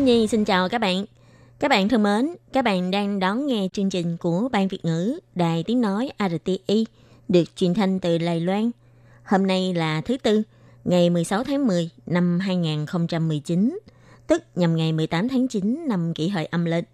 [0.00, 1.04] Khi Nhi xin chào các bạn.
[1.58, 5.18] Các bạn thân mến, các bạn đang đón nghe chương trình của Ban Việt ngữ
[5.34, 6.86] Đài Tiếng Nói RTI
[7.28, 8.70] được truyền thanh từ Đài Loan.
[9.24, 10.42] Hôm nay là thứ Tư,
[10.84, 13.78] ngày 16 tháng 10 năm 2019,
[14.26, 16.84] tức nhằm ngày 18 tháng 9 năm kỷ hợi âm lịch.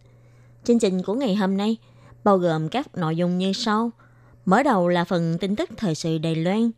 [0.65, 1.77] Chương trình của ngày hôm nay
[2.25, 3.91] bao gồm các nội dung như sau.
[4.45, 6.71] Mở đầu là phần tin tức thời sự Đài Loan,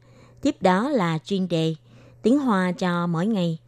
[0.42, 1.74] tiếp đó là chuyên đề
[2.22, 3.58] tiếng Hoa cho mỗi ngày,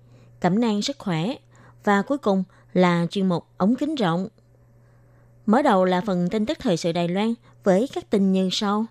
[0.40, 1.34] cẩm nang sức khỏe
[1.84, 4.28] và cuối cùng là chuyên mục ống kính rộng.
[5.46, 8.86] Mở đầu là phần tin tức thời sự Đài Loan với các tin như sau.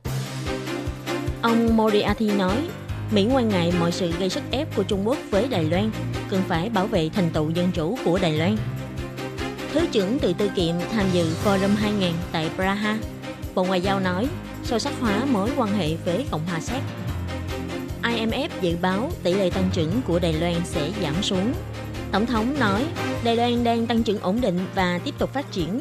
[1.42, 2.70] Ông Moriarty nói,
[3.12, 5.92] Mỹ quan ngại mọi sự gây sức ép của Trung Quốc với Đài Loan,
[6.30, 8.58] cần phải bảo vệ thành tựu dân chủ của Đài Loan.
[9.74, 13.00] Thứ trưởng Từ Tư Kiệm tham dự Forum 2000 tại Praha.
[13.56, 14.28] Bộ Ngoại giao nói,
[14.64, 16.82] sâu sắc hóa mối quan hệ với Cộng hòa Séc.
[18.04, 21.54] IMF dự báo tỷ lệ tăng trưởng của Đài Loan sẽ giảm xuống.
[22.12, 22.86] Tổng thống nói,
[23.24, 25.80] Đài Loan đang tăng trưởng ổn định và tiếp tục phát triển.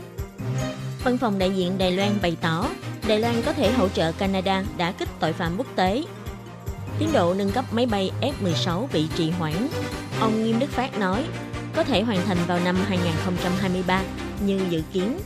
[1.04, 2.68] Văn phòng đại diện Đài Loan bày tỏ,
[3.08, 6.02] Đài Loan có thể hỗ trợ Canada đã kích tội phạm quốc tế.
[6.98, 9.68] Tiến độ nâng cấp máy bay F-16 bị trì hoãn.
[10.20, 11.24] Ông Nghiêm Đức Phát nói,
[11.74, 14.02] có thể hoàn thành vào năm 2023
[14.46, 15.18] như dự kiến.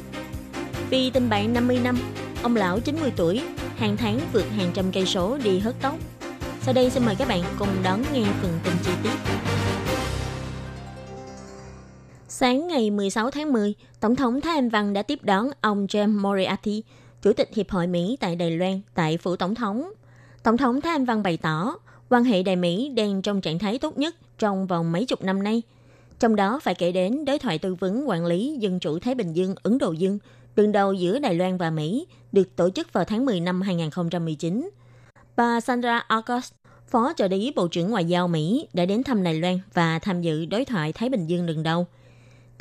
[0.90, 1.98] Vì tình bạn 50 năm,
[2.42, 3.42] ông lão 90 tuổi,
[3.78, 5.96] hàng tháng vượt hàng trăm cây số đi hớt tóc.
[6.62, 9.32] Sau đây xin mời các bạn cùng đón nghe phần tin chi tiết.
[12.42, 16.20] Sáng ngày 16 tháng 10, Tổng thống Thái Anh Văn đã tiếp đón ông James
[16.20, 16.82] Moriarty,
[17.22, 19.92] Chủ tịch Hiệp hội Mỹ tại Đài Loan, tại phủ Tổng thống.
[20.42, 21.76] Tổng thống Thái Anh Văn bày tỏ,
[22.08, 25.42] quan hệ Đài Mỹ đang trong trạng thái tốt nhất trong vòng mấy chục năm
[25.42, 25.62] nay.
[26.18, 29.32] Trong đó phải kể đến đối thoại tư vấn quản lý dân chủ Thái Bình
[29.32, 30.18] Dương, Ấn Độ Dương,
[30.56, 34.70] đường đầu giữa Đài Loan và Mỹ, được tổ chức vào tháng 10 năm 2019.
[35.36, 36.52] Bà Sandra August,
[36.88, 40.22] Phó trợ lý Bộ trưởng Ngoại giao Mỹ, đã đến thăm Đài Loan và tham
[40.22, 41.86] dự đối thoại Thái Bình Dương lần đầu.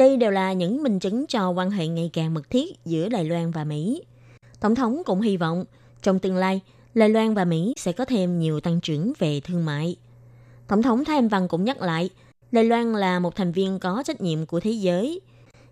[0.02, 3.26] Đây đều là những minh chứng cho quan hệ ngày càng mật thiết giữa Đài
[3.26, 4.04] Loan và Mỹ.
[4.60, 5.66] Tổng thống cũng hy vọng
[6.02, 6.62] trong tương lai,
[6.96, 9.96] Đài Loan và Mỹ sẽ có thêm nhiều tăng trưởng về thương mại.
[10.68, 12.10] Tổng thống Thái Anh Văn cũng nhắc lại,
[12.52, 15.22] Đài Loan là một thành viên có trách nhiệm của thế giới.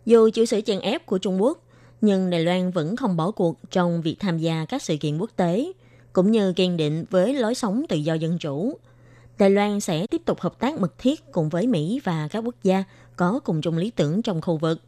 [0.06, 1.64] Dù chịu sự chèn ép của Trung Quốc,
[2.02, 5.32] nhưng Đài Loan vẫn không bỏ cuộc trong việc tham gia các sự kiện quốc
[5.36, 5.72] tế,
[6.14, 8.78] cũng như kiên định với lối sống tự do dân chủ.
[9.40, 12.56] Đài Loan sẽ tiếp tục hợp tác mật thiết cùng với Mỹ và các quốc
[12.64, 12.84] gia
[13.20, 14.82] có cùng chung lý tưởng trong khu vực,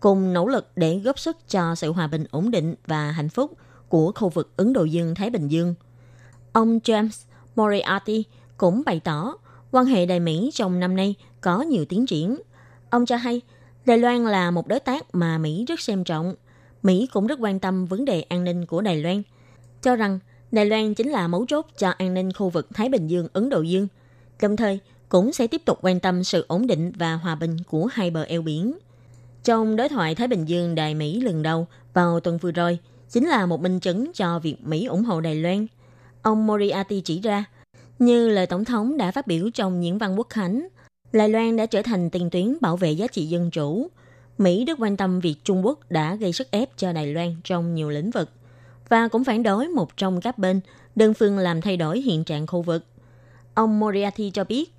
[0.00, 3.52] cùng nỗ lực để góp sức cho sự hòa bình ổn định và hạnh phúc
[3.88, 5.74] của khu vực Ấn Độ Dương-Thái Bình Dương.
[6.52, 7.24] Ông James
[7.56, 8.24] Moriarty
[8.56, 9.34] cũng bày tỏ
[9.70, 12.36] quan hệ Đài Mỹ trong năm nay có nhiều tiến triển.
[12.90, 13.40] Ông cho hay
[13.84, 16.34] Đài Loan là một đối tác mà Mỹ rất xem trọng.
[16.82, 19.22] Mỹ cũng rất quan tâm vấn đề an ninh của Đài Loan,
[19.82, 20.18] cho rằng
[20.52, 23.48] Đài Loan chính là mấu chốt cho an ninh khu vực Thái Bình Dương, Ấn
[23.48, 23.88] Độ Dương,
[24.42, 27.88] đồng thời cũng sẽ tiếp tục quan tâm sự ổn định và hòa bình của
[27.92, 28.78] hai bờ eo biển.
[29.44, 32.78] Trong đối thoại Thái Bình Dương Đài Mỹ lần đầu vào tuần vừa rồi,
[33.10, 35.66] chính là một minh chứng cho việc Mỹ ủng hộ Đài Loan.
[36.22, 37.44] Ông Moriarty chỉ ra,
[37.98, 40.68] như lời Tổng thống đã phát biểu trong diễn văn quốc khánh,
[41.12, 43.88] Đài Loan đã trở thành tiền tuyến bảo vệ giá trị dân chủ.
[44.38, 47.74] Mỹ rất quan tâm việc Trung Quốc đã gây sức ép cho Đài Loan trong
[47.74, 48.30] nhiều lĩnh vực
[48.88, 50.60] và cũng phản đối một trong các bên
[50.96, 52.84] đơn phương làm thay đổi hiện trạng khu vực.
[53.54, 54.72] Ông Moriarty cho biết,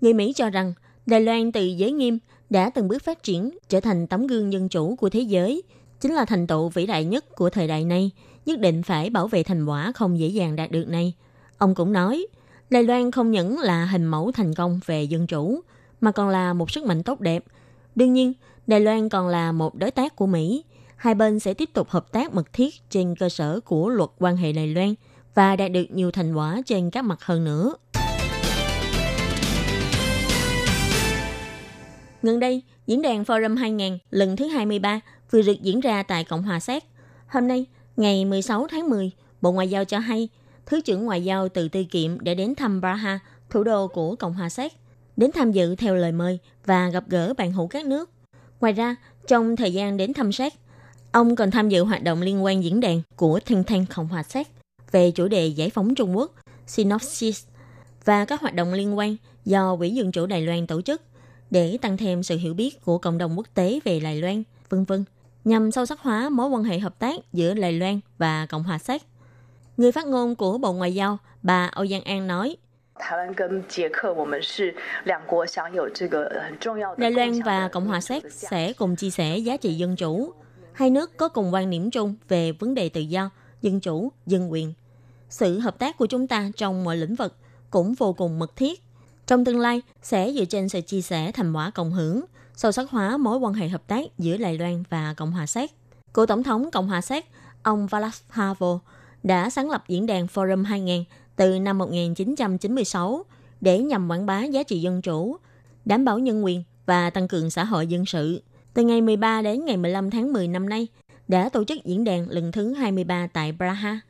[0.00, 0.72] người Mỹ cho rằng
[1.06, 2.18] Đài Loan từ giới nghiêm
[2.50, 5.62] đã từng bước phát triển trở thành tấm gương dân chủ của thế giới,
[6.00, 8.10] chính là thành tựu vĩ đại nhất của thời đại này,
[8.46, 11.12] nhất định phải bảo vệ thành quả không dễ dàng đạt được này.
[11.58, 12.26] Ông cũng nói,
[12.70, 15.60] Đài Loan không những là hình mẫu thành công về dân chủ,
[16.00, 17.44] mà còn là một sức mạnh tốt đẹp.
[17.94, 18.32] Đương nhiên,
[18.66, 20.64] Đài Loan còn là một đối tác của Mỹ.
[20.96, 24.36] Hai bên sẽ tiếp tục hợp tác mật thiết trên cơ sở của luật quan
[24.36, 24.94] hệ Đài Loan
[25.34, 27.74] và đạt được nhiều thành quả trên các mặt hơn nữa.
[32.22, 35.00] Gần đây, diễn đàn Forum 2000 lần thứ 23
[35.30, 36.84] vừa được diễn ra tại Cộng hòa Séc.
[37.26, 37.66] Hôm nay,
[37.96, 39.10] ngày 16 tháng 10,
[39.40, 40.28] Bộ Ngoại giao cho hay,
[40.66, 43.18] Thứ trưởng Ngoại giao Từ Tư Kiệm đã đến thăm Praha,
[43.50, 44.72] thủ đô của Cộng hòa Séc,
[45.16, 48.10] đến tham dự theo lời mời và gặp gỡ bạn hữu các nước.
[48.60, 50.52] Ngoài ra, trong thời gian đến thăm Séc,
[51.12, 54.22] ông còn tham dự hoạt động liên quan diễn đàn của Thanh thanh Cộng hòa
[54.22, 54.48] Séc
[54.92, 56.32] về chủ đề giải phóng Trung Quốc,
[56.66, 57.44] Synopsis,
[58.04, 61.02] và các hoạt động liên quan do Quỹ Dân chủ Đài Loan tổ chức
[61.50, 64.84] để tăng thêm sự hiểu biết của cộng đồng quốc tế về Đài Loan, vân
[64.84, 65.04] vân,
[65.44, 68.78] nhằm sâu sắc hóa mối quan hệ hợp tác giữa Đài Loan và Cộng hòa
[68.78, 69.02] Séc.
[69.76, 72.56] Người phát ngôn của Bộ Ngoại giao, bà Âu Giang An nói,
[76.96, 80.32] Đài Loan và Cộng hòa Séc sẽ cùng chia sẻ giá trị dân chủ.
[80.72, 83.30] Hai nước có cùng quan điểm chung về vấn đề tự do,
[83.62, 84.72] dân chủ, dân quyền.
[85.28, 87.36] Sự hợp tác của chúng ta trong mọi lĩnh vực
[87.70, 88.82] cũng vô cùng mật thiết.
[89.28, 92.24] Trong tương lai, sẽ dựa trên sự chia sẻ thành quả cộng hưởng,
[92.56, 95.70] sâu sắc hóa mối quan hệ hợp tác giữa Đài Loan và Cộng hòa Séc.
[96.14, 97.24] Cựu Tổng thống Cộng hòa Séc,
[97.62, 98.76] ông Václav Havel,
[99.22, 101.04] đã sáng lập diễn đàn Forum 2000
[101.36, 103.24] từ năm 1996
[103.60, 105.36] để nhằm quảng bá giá trị dân chủ,
[105.84, 108.42] đảm bảo nhân quyền và tăng cường xã hội dân sự.
[108.74, 110.86] Từ ngày 13 đến ngày 15 tháng 10 năm nay,
[111.28, 114.00] đã tổ chức diễn đàn lần thứ 23 tại Praha.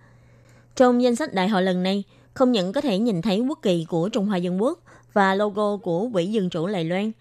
[0.76, 2.04] Trong danh sách đại hội lần này,
[2.34, 4.78] không những có thể nhìn thấy quốc kỳ của Trung Hoa Dân Quốc
[5.18, 7.12] và logo của Quỹ Dân Chủ Lài Loan,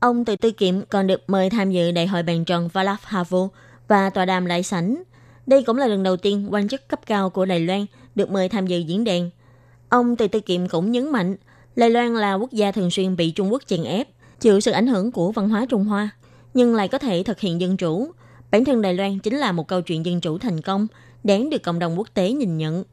[0.00, 3.42] ông Từ Tư Kiệm còn được mời tham dự đại hội bàn tròn Václav Havel
[3.88, 5.02] và tòa đàm lại sảnh.
[5.46, 8.48] Đây cũng là lần đầu tiên quan chức cấp cao của Đài Loan được mời
[8.48, 9.30] tham dự diễn đàn.
[9.88, 11.36] Ông Từ Tư Kiệm cũng nhấn mạnh,
[11.76, 14.08] Đài Loan là quốc gia thường xuyên bị Trung Quốc chèn ép,
[14.40, 16.08] chịu sự ảnh hưởng của văn hóa Trung Hoa,
[16.54, 18.10] nhưng lại có thể thực hiện dân chủ.
[18.50, 20.86] Bản thân Đài Loan chính là một câu chuyện dân chủ thành công,
[21.24, 22.84] đáng được cộng đồng quốc tế nhìn nhận.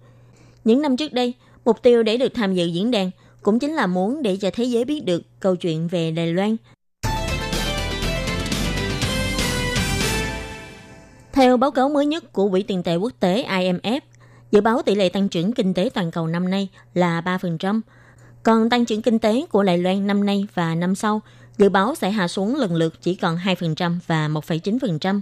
[0.64, 1.34] Những năm trước đây,
[1.66, 3.12] mục tiêu để được tham dự diễn đàn
[3.44, 6.56] cũng chính là muốn để cho thế giới biết được câu chuyện về Đài Loan.
[11.34, 14.00] Theo báo cáo mới nhất của Quỹ tiền tệ quốc tế IMF,
[14.52, 17.82] dự báo tỷ lệ tăng trưởng kinh tế toàn cầu năm nay là 3%,
[18.44, 21.22] còn tăng trưởng kinh tế của Đài Loan năm nay và năm sau
[21.58, 25.22] dự báo sẽ hạ xuống lần lượt chỉ còn 2% và 1,9%.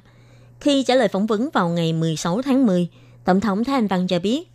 [0.59, 2.87] Khi trả lời phỏng vấn vào ngày 16 tháng 10,
[3.25, 4.47] Tổng thống Thái Anh Văn cho biết,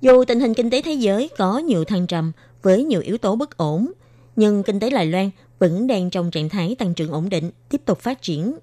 [0.00, 2.32] dù tình hình kinh tế thế giới có nhiều thăng trầm
[2.62, 3.92] với nhiều yếu tố bất ổn,
[4.36, 7.80] nhưng kinh tế Đài Loan vẫn đang trong trạng thái tăng trưởng ổn định, tiếp
[7.84, 8.58] tục phát triển.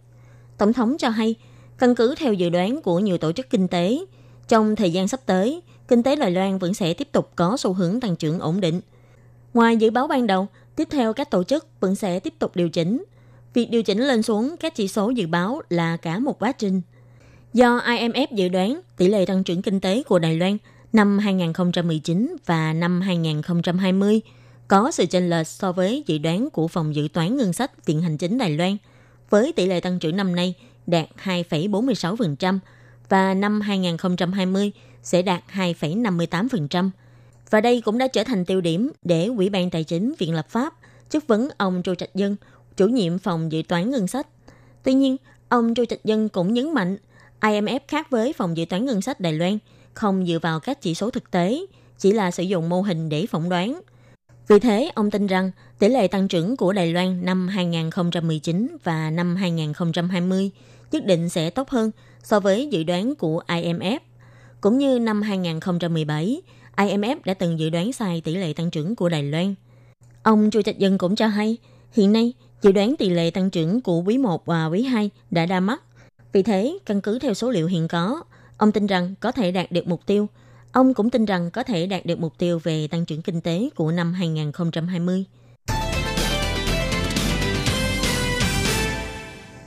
[0.58, 1.36] Tổng thống cho hay,
[1.78, 4.00] căn cứ theo dự đoán của nhiều tổ chức kinh tế,
[4.48, 7.74] trong thời gian sắp tới, kinh tế Đài Loan vẫn sẽ tiếp tục có xu
[7.74, 8.82] hướng tăng trưởng ổn định.
[9.54, 12.70] Ngoài dự báo ban đầu, tiếp theo các tổ chức vẫn sẽ tiếp tục điều
[12.70, 13.04] chỉnh.
[13.54, 16.82] Việc điều chỉnh lên xuống các chỉ số dự báo là cả một quá trình.
[17.54, 20.58] Do IMF dự đoán tỷ lệ tăng trưởng kinh tế của Đài Loan
[20.96, 24.22] năm 2019 và năm 2020
[24.68, 28.02] có sự chênh lệch so với dự đoán của Phòng Dự toán Ngân sách Viện
[28.02, 28.78] Hành chính Đài Loan,
[29.30, 30.54] với tỷ lệ tăng trưởng năm nay
[30.88, 32.60] đạt 2,46%
[33.10, 34.72] và năm 2020
[35.04, 36.90] sẽ đạt 2,58%.
[37.50, 40.50] Và đây cũng đã trở thành tiêu điểm để Ủy ban Tài chính Viện Lập
[40.50, 40.74] pháp
[41.10, 42.36] chất vấn ông Châu Trạch Dân,
[42.78, 44.28] chủ nhiệm phòng dự toán ngân sách.
[44.84, 45.18] Tuy nhiên,
[45.50, 46.98] ông Châu Trạch Dân cũng nhấn mạnh
[47.42, 49.58] IMF khác với phòng dự toán ngân sách Đài Loan,
[49.96, 51.66] không dựa vào các chỉ số thực tế,
[51.98, 53.82] chỉ là sử dụng mô hình để phỏng đoán.
[54.48, 59.10] Vì thế, ông tin rằng tỷ lệ tăng trưởng của Đài Loan năm 2019 và
[59.10, 60.52] năm 2020
[60.92, 61.92] nhất định sẽ tốt hơn
[62.24, 64.00] so với dự đoán của IMF.
[64.62, 66.42] Cũng như năm 2017,
[66.76, 69.56] IMF đã từng dự đoán sai tỷ lệ tăng trưởng của Đài Loan.
[70.24, 71.58] Ông Chu Trạch Dân cũng cho hay,
[71.92, 75.46] hiện nay dự đoán tỷ lệ tăng trưởng của quý 1 và quý 2 đã
[75.46, 75.82] đa mắt.
[76.34, 78.24] Vì thế, căn cứ theo số liệu hiện có,
[78.58, 80.28] ông tin rằng có thể đạt được mục tiêu.
[80.72, 83.70] Ông cũng tin rằng có thể đạt được mục tiêu về tăng trưởng kinh tế
[83.76, 85.26] của năm 2020.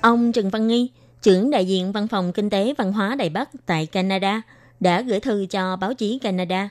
[0.00, 0.90] Ông Trần Văn Nghi,
[1.22, 4.42] trưởng đại diện Văn phòng Kinh tế Văn hóa Đài Bắc tại Canada,
[4.80, 6.68] đã gửi thư cho báo chí Canada,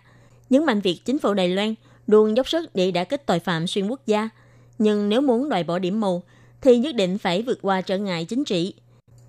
[0.50, 1.76] nhấn mạnh việc chính phủ Đài Loan
[2.08, 4.30] luôn dốc sức để đả kích tội phạm xuyên quốc gia.
[4.78, 6.22] Nhưng nếu muốn loại bỏ điểm mù,
[6.62, 8.74] thì nhất định phải vượt qua trở ngại chính trị,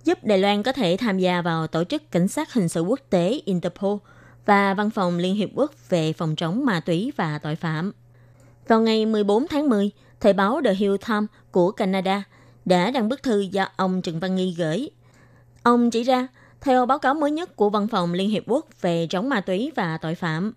[0.04, 3.00] giúp Đài Loan có thể tham gia vào tổ chức cảnh sát hình sự quốc
[3.10, 3.96] tế Interpol
[4.46, 7.92] và Văn phòng Liên Hiệp Quốc về phòng chống ma túy và tội phạm.
[8.68, 9.90] Vào ngày 14 tháng 10,
[10.20, 12.22] Thời báo The Hill Times của Canada
[12.64, 14.90] đã đăng bức thư do ông Trần Văn Nghi gửi.
[15.62, 16.28] Ông chỉ ra,
[16.60, 19.72] theo báo cáo mới nhất của Văn phòng Liên Hiệp Quốc về chống ma túy
[19.76, 20.52] và tội phạm,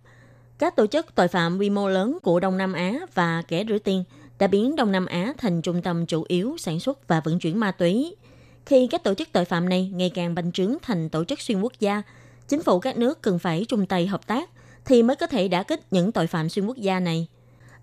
[0.59, 3.77] các tổ chức tội phạm quy mô lớn của Đông Nam Á và kẻ rửa
[3.77, 4.03] tiền
[4.39, 7.59] đã biến Đông Nam Á thành trung tâm chủ yếu sản xuất và vận chuyển
[7.59, 8.15] ma túy.
[8.65, 11.61] Khi các tổ chức tội phạm này ngày càng bành trướng thành tổ chức xuyên
[11.61, 12.01] quốc gia,
[12.47, 14.49] chính phủ các nước cần phải chung tay hợp tác
[14.85, 17.27] thì mới có thể đả kích những tội phạm xuyên quốc gia này.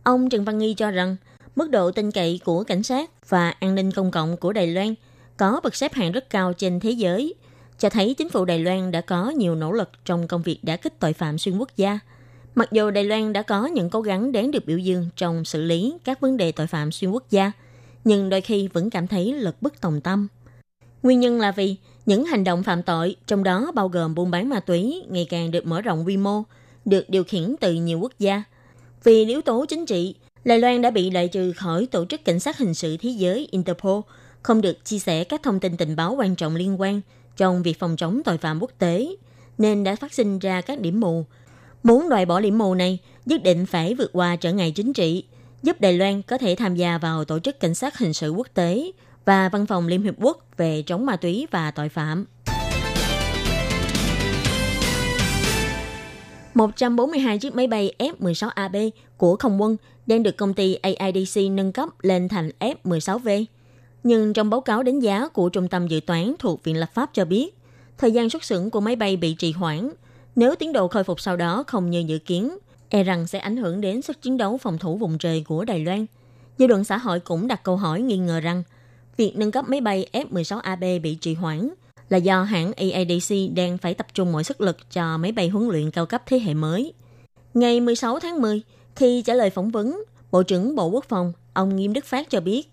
[0.02, 1.16] Ông Trần Văn Nghi cho rằng,
[1.56, 4.94] mức độ tin cậy của cảnh sát và an ninh công cộng của Đài Loan
[5.36, 7.34] có bậc xếp hạng rất cao trên thế giới,
[7.78, 10.76] cho thấy chính phủ Đài Loan đã có nhiều nỗ lực trong công việc đả
[10.76, 11.98] kích tội phạm xuyên quốc gia–
[12.58, 15.62] Mặc dù Đài Loan đã có những cố gắng đáng được biểu dương trong xử
[15.62, 17.52] lý các vấn đề tội phạm xuyên quốc gia,
[18.04, 20.28] nhưng đôi khi vẫn cảm thấy lật bất tòng tâm.
[21.02, 21.76] Nguyên nhân là vì
[22.06, 25.50] những hành động phạm tội, trong đó bao gồm buôn bán ma túy, ngày càng
[25.50, 26.42] được mở rộng quy mô,
[26.84, 28.42] được điều khiển từ nhiều quốc gia.
[29.04, 30.14] Vì yếu tố chính trị,
[30.44, 33.48] Đài Loan đã bị loại trừ khỏi Tổ chức Cảnh sát Hình sự Thế giới
[33.50, 34.00] Interpol,
[34.42, 37.00] không được chia sẻ các thông tin tình báo quan trọng liên quan
[37.36, 39.08] trong việc phòng chống tội phạm quốc tế,
[39.58, 41.24] nên đã phát sinh ra các điểm mù.
[41.82, 45.24] Muốn loại bỏ điểm mù này, nhất định phải vượt qua trở ngại chính trị,
[45.62, 48.46] giúp Đài Loan có thể tham gia vào Tổ chức Cảnh sát Hình sự Quốc
[48.54, 48.92] tế
[49.28, 52.24] và Văn phòng Liên Hiệp Quốc về chống ma túy và tội phạm.
[56.54, 61.88] 142 chiếc máy bay F-16AB của không quân đang được công ty AIDC nâng cấp
[62.02, 63.44] lên thành F-16V.
[64.04, 67.10] Nhưng trong báo cáo đánh giá của Trung tâm Dự toán thuộc Viện Lập pháp
[67.12, 67.56] cho biết,
[67.98, 69.90] thời gian xuất xưởng của máy bay bị trì hoãn.
[70.36, 72.58] Nếu tiến độ khôi phục sau đó không như dự kiến,
[72.88, 75.84] e rằng sẽ ảnh hưởng đến sức chiến đấu phòng thủ vùng trời của Đài
[75.84, 76.06] Loan.
[76.58, 78.62] Dư luận xã hội cũng đặt câu hỏi nghi ngờ rằng
[79.18, 81.68] việc nâng cấp máy bay F-16AB bị trì hoãn
[82.08, 85.68] là do hãng EADC đang phải tập trung mọi sức lực cho máy bay huấn
[85.68, 86.92] luyện cao cấp thế hệ mới.
[87.54, 88.62] Ngày 16 tháng 10,
[88.96, 92.40] khi trả lời phỏng vấn, Bộ trưởng Bộ Quốc phòng ông Nghiêm Đức Phát cho
[92.40, 92.68] biết,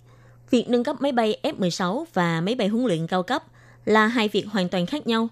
[0.50, 3.44] việc nâng cấp máy bay F-16 và máy bay huấn luyện cao cấp
[3.86, 5.28] là hai việc hoàn toàn khác nhau.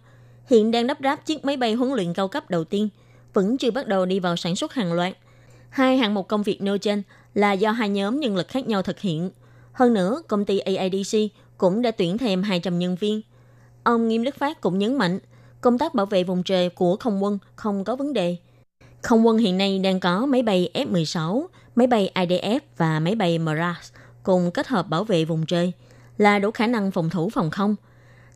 [0.50, 2.90] Hiện đang đắp ráp chiếc máy bay huấn luyện cao cấp đầu tiên,
[3.34, 5.14] vẫn chưa bắt đầu đi vào sản xuất hàng loạt.
[5.70, 7.02] Hai hạng mục công việc nêu trên
[7.34, 9.32] là do hai nhóm nhân lực khác nhau thực hiện.
[9.74, 11.18] Hơn nữa, công ty AIDC
[11.58, 13.22] cũng đã tuyển thêm 200 nhân viên–
[13.84, 15.20] Ông Nghiêm Đức Phát cũng nhấn mạnh,
[15.62, 18.38] công tác bảo vệ vùng trời của không quân không có vấn đề.
[19.02, 23.40] Không quân hiện nay đang có máy bay F-16, máy bay IDF và máy bay
[23.40, 23.82] Mirage
[24.24, 25.72] cùng kết hợp bảo vệ vùng trời,
[26.18, 27.76] là đủ khả năng phòng thủ phòng không.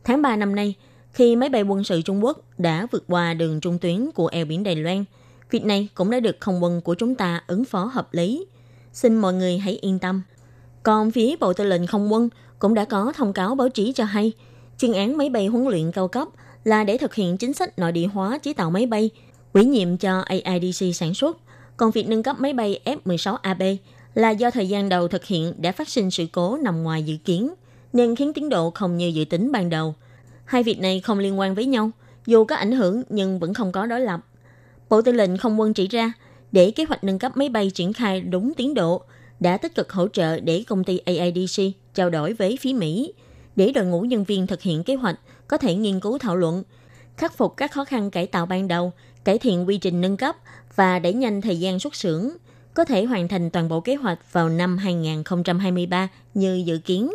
[0.04, 0.74] Tháng 3 năm nay,
[1.12, 4.46] khi máy bay quân sự Trung Quốc đã vượt qua đường trung tuyến của eo
[4.46, 5.04] biển Đài Loan,
[5.50, 8.46] việc này cũng đã được không quân của chúng ta ứng phó hợp lý.
[8.92, 10.22] Xin mọi người hãy yên tâm.
[10.88, 12.28] Còn phía Bộ Tư lệnh Không quân
[12.58, 14.32] cũng đã có thông cáo báo chí cho hay–
[14.78, 16.28] chuyên án máy bay huấn luyện cao cấp
[16.64, 19.10] là để thực hiện chính sách nội địa hóa chế tạo máy bay,
[19.52, 21.36] ủy nhiệm cho AIDC sản xuất.
[21.76, 23.76] Còn việc nâng cấp máy bay F-16AB
[24.14, 27.16] là do thời gian đầu thực hiện đã phát sinh sự cố nằm ngoài dự
[27.24, 27.54] kiến,
[27.92, 29.94] nên khiến tiến độ không như dự tính ban đầu.
[30.44, 31.90] Hai việc này không liên quan với nhau,
[32.26, 34.20] dù có ảnh hưởng nhưng vẫn không có đối lập.
[34.88, 36.12] Bộ Tư lệnh Không quân chỉ ra,
[36.52, 39.02] để kế hoạch nâng cấp máy bay triển khai đúng tiến độ,
[39.40, 41.62] đã tích cực hỗ trợ để công ty AIDC
[41.94, 43.12] trao đổi với phía Mỹ–
[43.58, 45.18] để đội ngũ nhân viên thực hiện kế hoạch
[45.48, 46.62] có thể nghiên cứu thảo luận,
[47.16, 48.92] khắc phục các khó khăn cải tạo ban đầu,
[49.24, 50.36] cải thiện quy trình nâng cấp
[50.76, 52.30] và đẩy nhanh thời gian xuất xưởng,
[52.74, 57.12] có thể hoàn thành toàn bộ kế hoạch vào năm 2023 như dự kiến.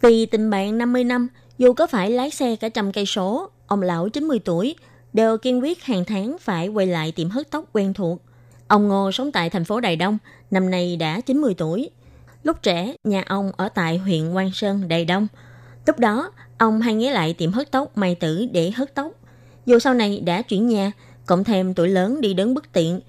[0.00, 3.82] Vì tình bạn 50 năm, dù có phải lái xe cả trăm cây số, ông
[3.82, 4.74] lão 90 tuổi
[5.12, 8.22] đều kiên quyết hàng tháng phải quay lại tiệm hớt tóc quen thuộc.
[8.68, 10.18] Ông Ngô sống tại thành phố Đài Đông,
[10.50, 11.90] năm nay đã 90 tuổi.
[12.42, 15.26] Lúc trẻ, nhà ông ở tại huyện Quang Sơn, Đài Đông.
[15.86, 19.12] Lúc đó, ông hay ghé lại tiệm hớt tóc Mai Tử để hớt tóc.
[19.66, 20.92] Dù sau này đã chuyển nhà,
[21.26, 23.00] cộng thêm tuổi lớn đi đến bất tiện.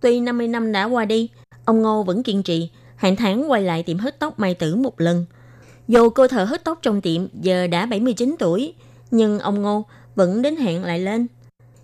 [0.00, 1.28] Tuy 50 năm đã qua đi,
[1.64, 5.00] ông Ngô vẫn kiên trì, hàng tháng quay lại tiệm hớt tóc Mai Tử một
[5.00, 5.26] lần.
[5.88, 8.74] Dù cô thợ hớt tóc trong tiệm giờ đã 79 tuổi,
[9.10, 11.26] nhưng ông Ngô vẫn đến hẹn lại lên.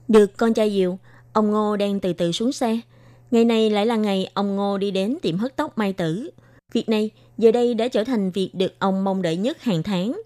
[0.08, 0.98] Được con trai diệu
[1.32, 2.80] ông Ngô đang từ từ xuống xe–
[3.30, 6.30] Ngày này lại là ngày ông Ngô đi đến tiệm hớt tóc Mai Tử.
[6.72, 10.22] Việc này giờ đây đã trở thành việc được ông mong đợi nhất hàng tháng.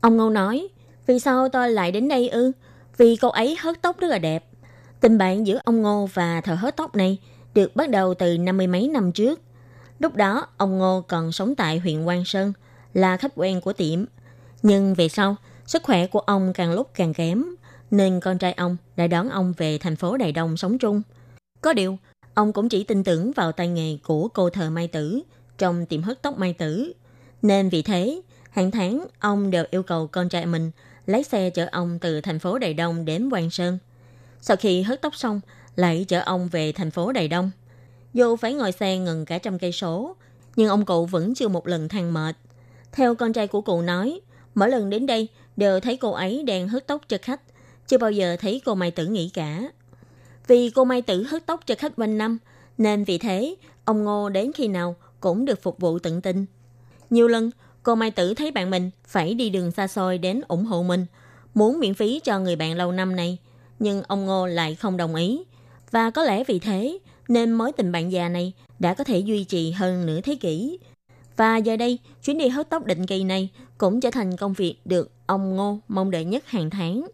[0.00, 0.68] Ông Ngô nói,
[1.06, 2.52] vì sao tôi lại đến đây ư?
[2.96, 4.44] Vì cô ấy hớt tóc rất là đẹp.
[5.00, 7.18] Tình bạn giữa ông Ngô và thợ hớt tóc này
[7.54, 9.40] được bắt đầu từ năm mươi mấy năm trước.
[9.98, 12.52] Lúc đó, ông Ngô còn sống tại huyện Quang Sơn,
[12.92, 14.04] là khách quen của tiệm.
[14.62, 15.36] Nhưng về sau,
[15.66, 17.44] sức khỏe của ông càng lúc càng kém,
[17.90, 21.02] nên con trai ông đã đón ông về thành phố Đài Đông sống chung.
[21.60, 21.98] Có điều,
[22.34, 25.22] Ông cũng chỉ tin tưởng vào tay nghề của cô thợ Mai Tử
[25.58, 26.92] trong tiệm hớt tóc Mai Tử.
[27.42, 30.70] Nên vì thế, hàng tháng ông đều yêu cầu con trai mình
[31.06, 33.78] lấy xe chở ông từ thành phố Đài Đông đến Hoàng Sơn.
[34.40, 35.40] Sau khi hớt tóc xong,
[35.76, 37.50] lại chở ông về thành phố Đài Đông.
[38.14, 40.16] Dù phải ngồi xe ngừng cả trăm cây số,
[40.56, 42.36] nhưng ông cụ vẫn chưa một lần than mệt.
[42.92, 44.20] Theo con trai của cụ nói,
[44.54, 47.40] mỗi lần đến đây đều thấy cô ấy đang hớt tóc cho khách,
[47.88, 49.62] chưa bao giờ thấy cô Mai Tử nghỉ cả.
[50.46, 52.38] Vì cô Mai Tử hớt tóc cho khách quanh năm,
[52.78, 56.46] nên vì thế, ông Ngô đến khi nào cũng được phục vụ tận tình.
[57.10, 57.50] Nhiều lần,
[57.82, 61.06] cô Mai Tử thấy bạn mình phải đi đường xa xôi đến ủng hộ mình,
[61.54, 63.38] muốn miễn phí cho người bạn lâu năm này,
[63.78, 65.44] nhưng ông Ngô lại không đồng ý.
[65.90, 66.98] Và có lẽ vì thế,
[67.28, 70.78] nên mối tình bạn già này đã có thể duy trì hơn nửa thế kỷ.
[71.36, 73.48] Và giờ đây, chuyến đi hớt tóc định kỳ này
[73.78, 77.06] cũng trở thành công việc được ông Ngô mong đợi nhất hàng tháng.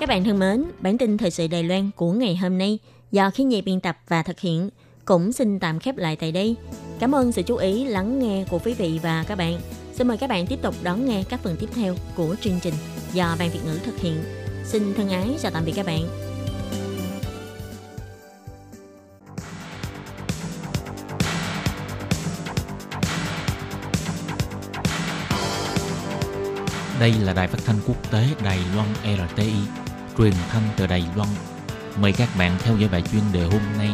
[0.00, 2.78] Các bạn thân mến, bản tin thời sự Đài Loan của ngày hôm nay
[3.12, 4.70] do khí nhị biên tập và thực hiện
[5.04, 6.56] cũng xin tạm khép lại tại đây.
[6.98, 9.60] Cảm ơn sự chú ý lắng nghe của quý vị và các bạn.
[9.92, 12.74] Xin mời các bạn tiếp tục đón nghe các phần tiếp theo của chương trình
[13.12, 14.16] do Ban Việt ngữ thực hiện.
[14.64, 16.02] Xin thân ái chào tạm biệt các bạn.
[27.00, 29.52] Đây là đài phát thanh quốc tế Đài Loan RTI,
[30.18, 31.28] truyền thanh từ Đài Loan.
[32.00, 33.90] Mời các bạn theo dõi bài chuyên đề hôm nay.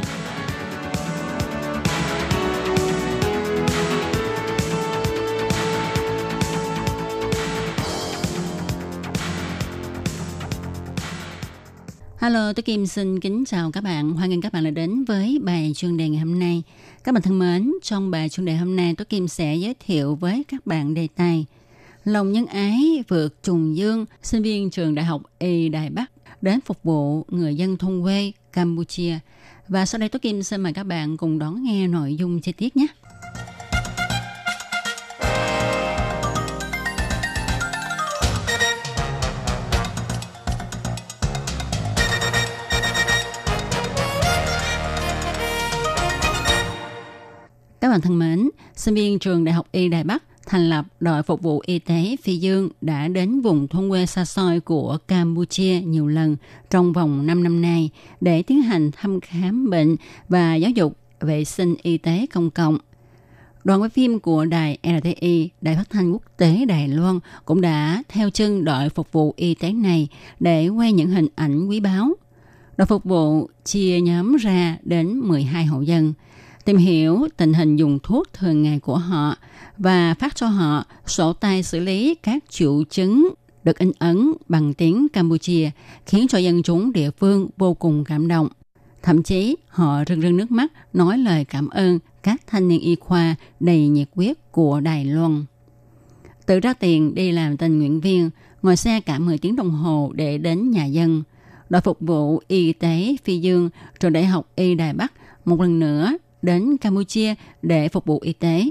[12.18, 14.12] Hello, tôi Kim xin kính chào các bạn.
[14.12, 16.62] Hoan nghênh các bạn đã đến với bài chuyên đề ngày hôm nay.
[17.04, 20.14] Các bạn thân mến, trong bài chuyên đề hôm nay, tôi Kim sẽ giới thiệu
[20.14, 21.46] với các bạn đề tài
[22.04, 26.13] Lòng nhân ái vượt trùng dương, sinh viên trường Đại học Y Đài Bắc
[26.44, 29.18] đến phục vụ người dân thôn quê Campuchia.
[29.68, 32.52] Và sau đây Tố Kim xin mời các bạn cùng đón nghe nội dung chi
[32.52, 32.86] tiết nhé.
[47.80, 51.22] Các bạn thân mến, sinh viên trường Đại học Y Đài Bắc thành lập đội
[51.22, 55.80] phục vụ y tế Phi Dương đã đến vùng thôn quê xa xôi của Campuchia
[55.80, 56.36] nhiều lần
[56.70, 59.96] trong vòng 5 năm nay để tiến hành thăm khám bệnh
[60.28, 62.78] và giáo dục vệ sinh y tế công cộng.
[63.64, 68.02] Đoàn quay phim của đài RTI, đài phát thanh quốc tế Đài Loan cũng đã
[68.08, 70.08] theo chân đội phục vụ y tế này
[70.40, 72.12] để quay những hình ảnh quý báu.
[72.76, 76.12] Đội phục vụ chia nhóm ra đến 12 hộ dân–
[76.64, 79.36] tìm hiểu tình hình dùng thuốc thường ngày của họ
[79.78, 84.74] và phát cho họ sổ tay xử lý các triệu chứng được in ấn bằng
[84.74, 85.70] tiếng Campuchia,
[86.06, 88.48] khiến cho dân chúng địa phương vô cùng cảm động.
[89.02, 92.96] Thậm chí họ rưng rưng nước mắt nói lời cảm ơn các thanh niên y
[93.00, 95.44] khoa đầy nhiệt huyết của Đài Loan.
[96.46, 98.30] Tự ra tiền đi làm tình nguyện viên,
[98.62, 101.22] ngồi xe cả 10 tiếng đồng hồ để đến nhà dân.
[101.70, 105.12] Đội phục vụ y tế Phi Dương, trường đại học Y Đài Bắc
[105.44, 108.70] một lần nữa đến Campuchia để phục vụ y tế.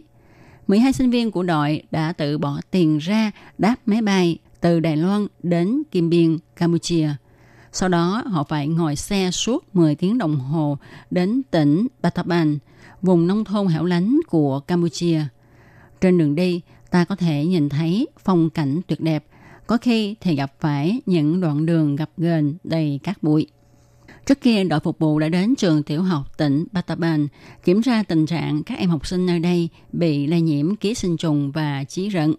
[0.68, 4.98] 12 sinh viên của đội đã tự bỏ tiền ra đáp máy bay từ Đài
[4.98, 7.10] Loan đến Kim Biên, Campuchia.
[7.72, 10.78] Sau đó họ phải ngồi xe suốt 10 tiếng đồng hồ
[11.12, 12.58] đến tỉnh Battaban,
[13.02, 15.22] vùng nông thôn hẻo lánh của Campuchia.
[16.02, 16.62] Trên đường đi,
[16.92, 19.26] ta có thể nhìn thấy phong cảnh tuyệt đẹp,
[19.68, 23.48] có khi thì gặp phải những đoạn đường gặp ghềnh đầy cát bụi.
[24.26, 27.28] Trước kia, đội phục vụ đã đến trường tiểu học tỉnh Bataban
[27.64, 31.18] kiểm tra tình trạng các em học sinh nơi đây bị lây nhiễm ký sinh
[31.18, 32.34] trùng và chí rận.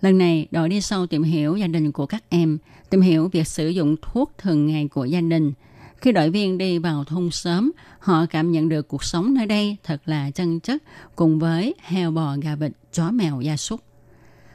[0.00, 2.58] Lần này, đội đi sâu tìm hiểu gia đình của các em,
[2.90, 5.52] tìm hiểu việc sử dụng thuốc thường ngày của gia đình.
[5.96, 9.76] Khi đội viên đi vào thôn sớm, họ cảm nhận được cuộc sống nơi đây
[9.84, 10.82] thật là chân chất
[11.16, 13.80] cùng với heo bò gà vịt, chó mèo gia súc.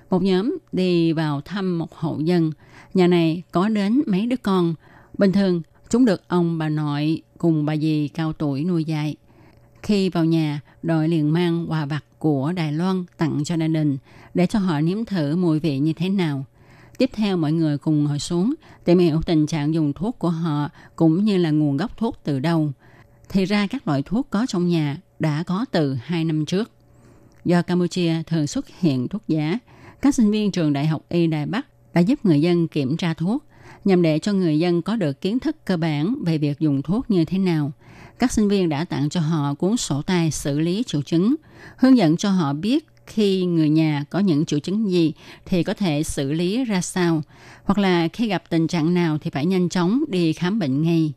[0.09, 2.51] Một nhóm đi vào thăm một hộ dân.
[2.93, 4.75] Nhà này có đến mấy đứa con.
[5.17, 9.15] Bình thường, Chúng được ông bà nội cùng bà dì cao tuổi nuôi dạy.
[9.83, 13.97] Khi vào nhà, đội liền mang quà vặt của Đài Loan tặng cho gia đình
[14.33, 16.45] để cho họ nếm thử mùi vị như thế nào.
[16.97, 18.53] Tiếp theo mọi người cùng ngồi xuống
[18.85, 22.39] tìm hiểu tình trạng dùng thuốc của họ cũng như là nguồn gốc thuốc từ
[22.39, 22.71] đâu.
[23.29, 26.71] Thì ra các loại thuốc có trong nhà đã có từ 2 năm trước.
[27.45, 29.59] Do Campuchia thường xuất hiện thuốc giả,
[30.01, 33.13] các sinh viên trường Đại học Y Đài Bắc đã giúp người dân kiểm tra
[33.13, 33.43] thuốc
[33.85, 37.11] nhằm để cho người dân có được kiến thức cơ bản về việc dùng thuốc
[37.11, 37.71] như thế nào.
[38.19, 41.35] Các sinh viên đã tặng cho họ cuốn sổ tay xử lý triệu chứng,
[41.77, 45.13] hướng dẫn cho họ biết khi người nhà có những triệu chứng gì
[45.45, 47.21] thì có thể xử lý ra sao,
[47.63, 51.13] hoặc là khi gặp tình trạng nào thì phải nhanh chóng đi khám bệnh ngay.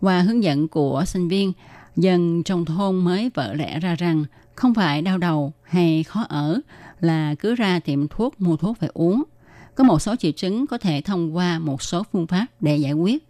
[0.00, 1.52] Qua hướng dẫn của sinh viên,
[1.96, 4.24] dân trong thôn mới vỡ lẽ ra rằng
[4.54, 6.60] không phải đau đầu hay khó ở
[7.00, 9.22] là cứ ra tiệm thuốc mua thuốc về uống
[9.74, 12.92] có một số triệu chứng có thể thông qua một số phương pháp để giải
[12.92, 13.28] quyết.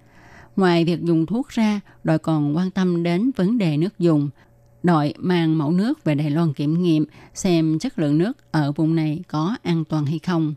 [0.57, 4.31] Ngoài việc dùng thuốc ra, đội còn quan tâm đến vấn đề nước dùng.
[4.83, 8.95] Đội mang mẫu nước về Đài Loan kiểm nghiệm xem chất lượng nước ở vùng
[8.95, 10.55] này có an toàn hay không.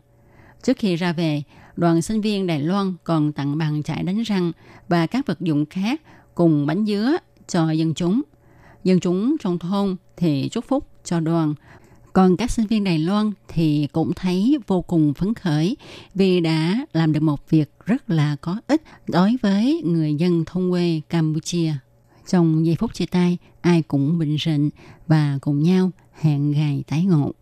[0.62, 1.42] Trước khi ra về,
[1.76, 4.52] đoàn sinh viên Đài Loan còn tặng bằng chải đánh răng
[4.88, 6.02] và các vật dụng khác
[6.34, 7.16] cùng bánh dứa
[7.48, 8.22] cho dân chúng.
[8.84, 11.54] Dân chúng trong thôn thì chúc phúc cho đoàn
[12.16, 15.76] còn các sinh viên Đài Loan thì cũng thấy vô cùng phấn khởi
[16.14, 20.70] vì đã làm được một việc rất là có ích đối với người dân thôn
[20.70, 21.72] quê Campuchia.
[22.26, 24.70] Trong giây phút chia tay, ai cũng bình rịnh
[25.06, 27.32] và cùng nhau hẹn ngày tái ngộ.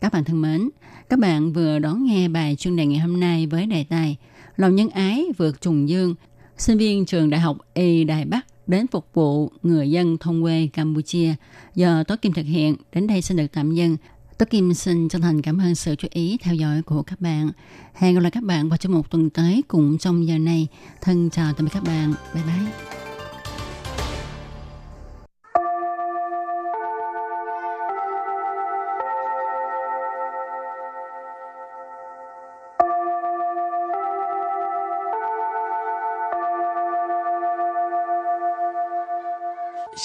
[0.00, 0.70] Các bạn thân mến,
[1.08, 4.16] các bạn vừa đón nghe bài chuyên đề ngày hôm nay với đề tài
[4.56, 6.14] Lòng nhân ái vượt trùng dương,
[6.58, 10.68] sinh viên trường Đại học Y Đài Bắc đến phục vụ người dân thôn quê
[10.72, 11.34] Campuchia
[11.74, 12.76] giờ Tố Kim thực hiện.
[12.92, 13.96] Đến đây xin được tạm dừng.
[14.38, 17.50] Tố Kim xin chân thành cảm ơn sự chú ý, theo dõi của các bạn.
[17.94, 20.68] Hẹn gặp lại các bạn vào trong một tuần tới cùng trong giờ này.
[21.00, 22.14] Thân chào tạm biệt các bạn.
[22.34, 23.01] Bye bye.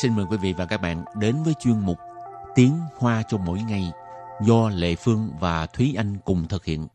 [0.01, 1.97] Xin mời quý vị và các bạn đến với chuyên mục
[2.55, 3.91] Tiếng Hoa cho mỗi ngày
[4.45, 6.87] do Lệ Phương và Thúy Anh cùng thực hiện.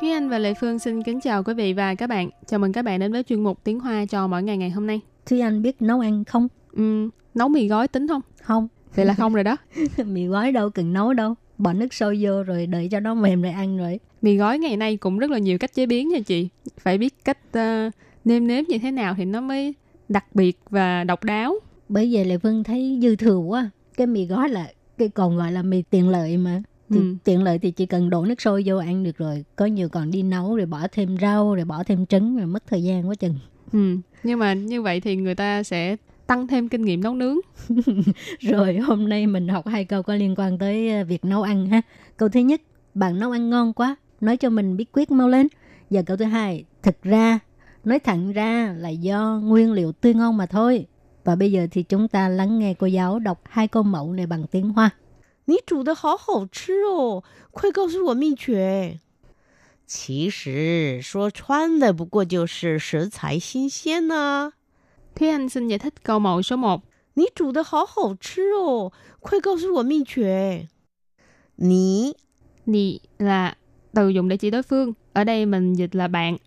[0.00, 2.30] Thúy Anh và Lệ Phương xin kính chào quý vị và các bạn.
[2.46, 4.86] Chào mừng các bạn đến với chuyên mục Tiếng Hoa cho mỗi ngày ngày hôm
[4.86, 5.00] nay.
[5.26, 6.48] Thúy Anh biết nấu ăn không?
[6.80, 8.22] Uhm, nấu mì gói tính không?
[8.42, 8.68] Không.
[8.94, 9.56] Vậy là không rồi đó.
[10.04, 11.34] mì gói đâu cần nấu đâu.
[11.58, 14.00] Bỏ nước sôi vô rồi đợi cho nó mềm rồi ăn rồi.
[14.22, 16.48] Mì gói ngày nay cũng rất là nhiều cách chế biến nha chị.
[16.78, 17.92] Phải biết cách uh,
[18.26, 19.74] nêm nếm như thế nào thì nó mới
[20.08, 21.54] đặc biệt và độc đáo.
[21.88, 23.70] Bởi vậy Lệ Phương thấy dư thừa quá.
[23.96, 26.62] Cái mì gói là cái còn gọi là mì tiện lợi mà.
[26.90, 27.14] Thì ừ.
[27.24, 29.44] tiện lợi thì chỉ cần đổ nước sôi vô ăn được rồi.
[29.56, 32.66] Có nhiều còn đi nấu rồi bỏ thêm rau rồi bỏ thêm trứng rồi mất
[32.66, 33.34] thời gian quá chừng.
[33.72, 33.96] Ừ.
[34.22, 37.36] Nhưng mà như vậy thì người ta sẽ tăng thêm kinh nghiệm nấu nướng.
[38.40, 41.66] rồi hôm nay mình học hai câu có liên quan tới ờ, việc nấu ăn
[41.66, 41.82] ha.
[42.16, 42.60] Câu thứ nhất,
[42.94, 45.48] bạn nấu ăn ngon quá, nói cho mình biết quyết mau lên.
[45.90, 47.38] Và câu thứ hai, thực ra
[47.85, 50.85] Nói thẳng ra là do nguyên liệu tươi ngon mà thôi.
[51.23, 54.27] Và bây giờ thì chúng ta lắng nghe cô giáo đọc hai câu mẫu này
[54.27, 54.89] bằng tiếng Hoa.
[55.45, 58.99] 你煮的好好吃哦，快告诉我秘诀。
[59.85, 64.51] 其实说穿了，不过就是食材新鲜呢、啊。
[65.15, 66.81] Thế anh xin giải thích câu mẫu số 1.
[67.15, 70.67] 你煮的好好吃哦，快告诉我秘诀。
[71.57, 72.15] 你，
[72.65, 73.55] 你 là
[73.93, 74.93] từ dùng để chỉ đối phương.
[75.13, 76.37] Ở đây mình dịch là bạn.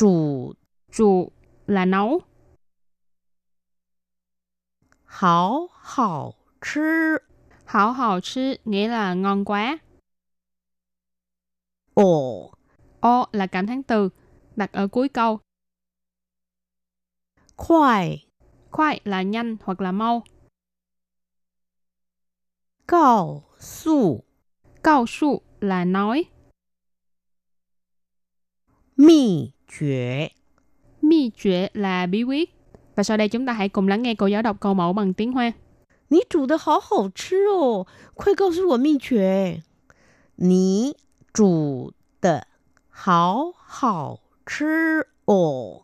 [0.00, 0.52] Chủ
[0.92, 1.32] Chủ
[1.66, 2.20] là nấu.
[5.04, 7.18] Hảo hảo chứ
[7.64, 9.78] Hảo hảo chứ nghĩa là ngon quá.
[11.94, 12.52] Ồ
[13.00, 14.08] Ô là cảm thán từ,
[14.56, 15.38] đặt ở cuối câu.
[17.56, 18.26] Khoai
[18.70, 20.22] Khoai là nhanh hoặc là mau.
[22.88, 24.24] Cao su
[24.82, 26.24] Cao su là nói.
[28.96, 30.29] Mì Quyết
[31.01, 32.55] Mi quyết là bí quyết.
[32.95, 35.13] Và sau đây chúng ta hãy cùng lắng nghe cô giáo đọc câu mẫu bằng
[35.13, 35.53] tiếng Hoa.
[36.07, 39.63] 你煮的好好吃哦，快告诉我秘诀。
[40.35, 40.95] 你
[41.33, 42.47] 煮的
[42.89, 45.81] 好好吃哦，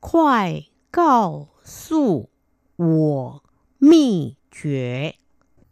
[0.00, 2.30] 快告诉
[2.76, 3.42] 我
[3.78, 5.14] 秘诀。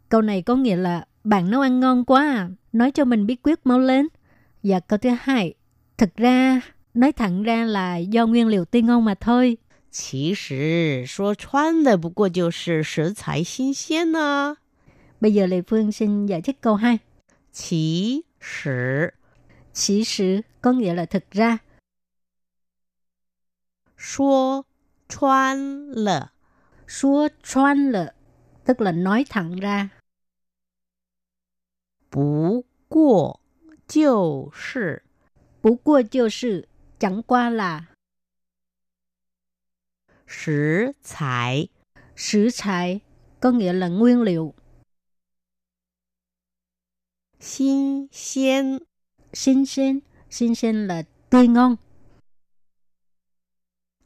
[0.09, 3.35] Câu này có nghĩa là bạn nấu ăn ngon quá à, nói cho mình bí
[3.35, 4.07] quyết mau lên.
[4.63, 5.53] Và câu thứ hai,
[5.97, 6.61] thực ra
[6.97, 9.57] nói thẳng ra là do nguyên liệu tươi ngon mà thôi.
[9.91, 14.57] 其实说穿了，不过就是食材新鲜呢、
[15.19, 16.99] Bây giờ Lê Phương xin giải thích câu 2.
[17.51, 19.13] 其实
[19.73, 21.59] Chỉ sự có nghĩa là thực ra.
[23.95, 24.65] 说
[25.07, 26.31] 穿了，
[26.87, 28.13] Xua choan lợ,
[28.65, 29.89] tức là nói thẳng ra.
[32.09, 33.39] 不过
[33.87, 35.03] 就是。
[35.61, 36.67] Bú qua chiêu sự,
[36.99, 37.85] chẳng qua là
[40.27, 41.67] 食材
[42.15, 42.99] sử材,
[43.39, 44.53] có nghĩa là nguyên liệu.
[47.39, 48.79] 新鲜
[49.33, 51.75] Xinh xên, xinh xên là tươi ngon.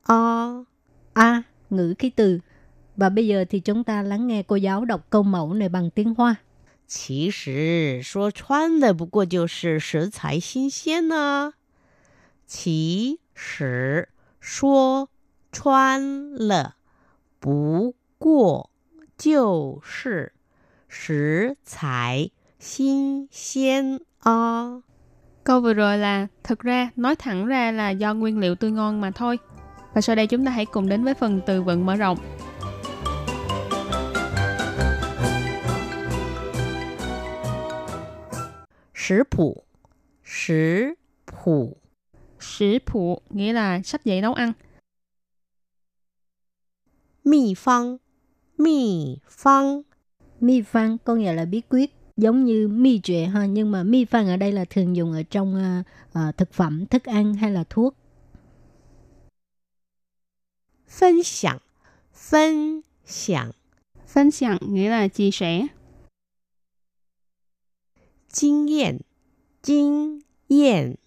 [0.03, 0.65] 啊
[1.13, 2.39] A, ngữ khí từ.
[2.95, 5.89] Và bây giờ thì chúng ta lắng nghe cô giáo đọc câu mẫu này bằng
[5.89, 6.36] tiếng Hoa.
[6.88, 11.53] 其实说穿了，不过就是食材新鲜呢、
[12.51, 15.10] 其实说
[15.51, 16.75] 穿了，
[17.39, 18.69] 不过
[19.17, 20.34] 就是
[20.88, 24.82] 食材新鲜啊。
[25.43, 29.01] Câu vừa rồi là thực ra, nói thẳng ra là do nguyên liệu tươi ngon
[29.01, 29.39] mà thôi.
[29.93, 32.17] Và sau đây chúng ta hãy cùng đến với phần từ vựng mở rộng.
[38.93, 39.63] 食谱，
[40.21, 41.77] 食谱，
[42.41, 44.53] Sử phụ nghĩa là sách dạy nấu ăn.
[47.23, 47.99] 秘方，
[48.58, 49.84] 秘方，
[50.39, 51.93] Mi phan có nghĩa là bí quyết.
[52.17, 55.23] Giống như mi trệ ha, nhưng mà mi phan ở đây là thường dùng ở
[55.23, 57.95] trong à, à, thực phẩm, thức ăn hay là thuốc.
[60.89, 61.60] 分享，
[62.13, 63.51] 分享，
[64.08, 65.69] Phân享nghĩa là chia sẻ.
[68.30, 69.03] 经验，
[69.62, 70.97] 经验，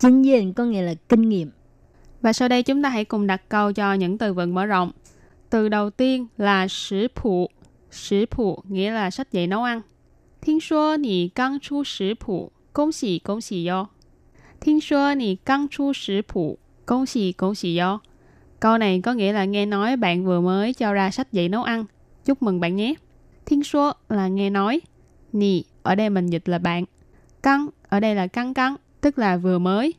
[0.00, 1.50] Kinh nghiệm có nghĩa là kinh nghiệm.
[2.20, 4.90] Và sau đây chúng ta hãy cùng đặt câu cho những từ vựng mở rộng.
[5.50, 7.50] Từ đầu tiên là sử phụ.
[7.90, 9.80] Sử phụ nghĩa là sách dạy nấu ăn.
[10.40, 13.86] Thiên số nì căng chu sử phụ, công xỉ công xỉ yo.
[14.60, 18.00] Thiên số nì căng chu sử phụ, công xỉ công xỉ yo.
[18.60, 21.62] Câu này có nghĩa là nghe nói bạn vừa mới cho ra sách dạy nấu
[21.62, 21.84] ăn.
[22.24, 22.94] Chúc mừng bạn nhé.
[23.46, 24.80] Thiên số là nghe nói.
[25.32, 26.84] Nì ở đây mình dịch là bạn.
[27.42, 29.93] Căng ở đây là căng căng, tức là vừa mới.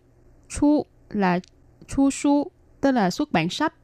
[0.48, 1.40] Chu là
[1.88, 3.74] chu su, tức là xuất bản sách.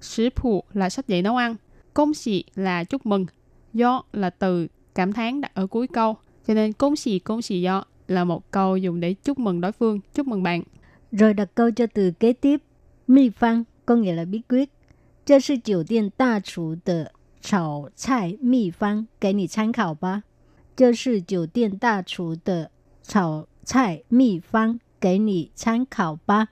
[0.00, 1.56] Sử phụ là sách dạy nấu ăn.
[1.94, 3.26] Công xỉ là chúc mừng.
[3.72, 6.16] Do là từ cảm thán đặt ở cuối câu.
[6.46, 9.72] Cho nên công xỉ công xỉ do là một câu dùng để chúc mừng đối
[9.72, 10.62] phương, chúc mừng bạn.
[11.12, 12.62] Rồi đặt câu cho từ kế tiếp.
[13.06, 14.68] Mi phang có nghĩa là bí quyết.
[15.24, 20.24] 这是酒店大厨的炒菜秘方，给你参考吧。
[20.74, 22.70] 这是酒店大厨的
[23.02, 26.46] 炒 菜秘方，给你参考吧。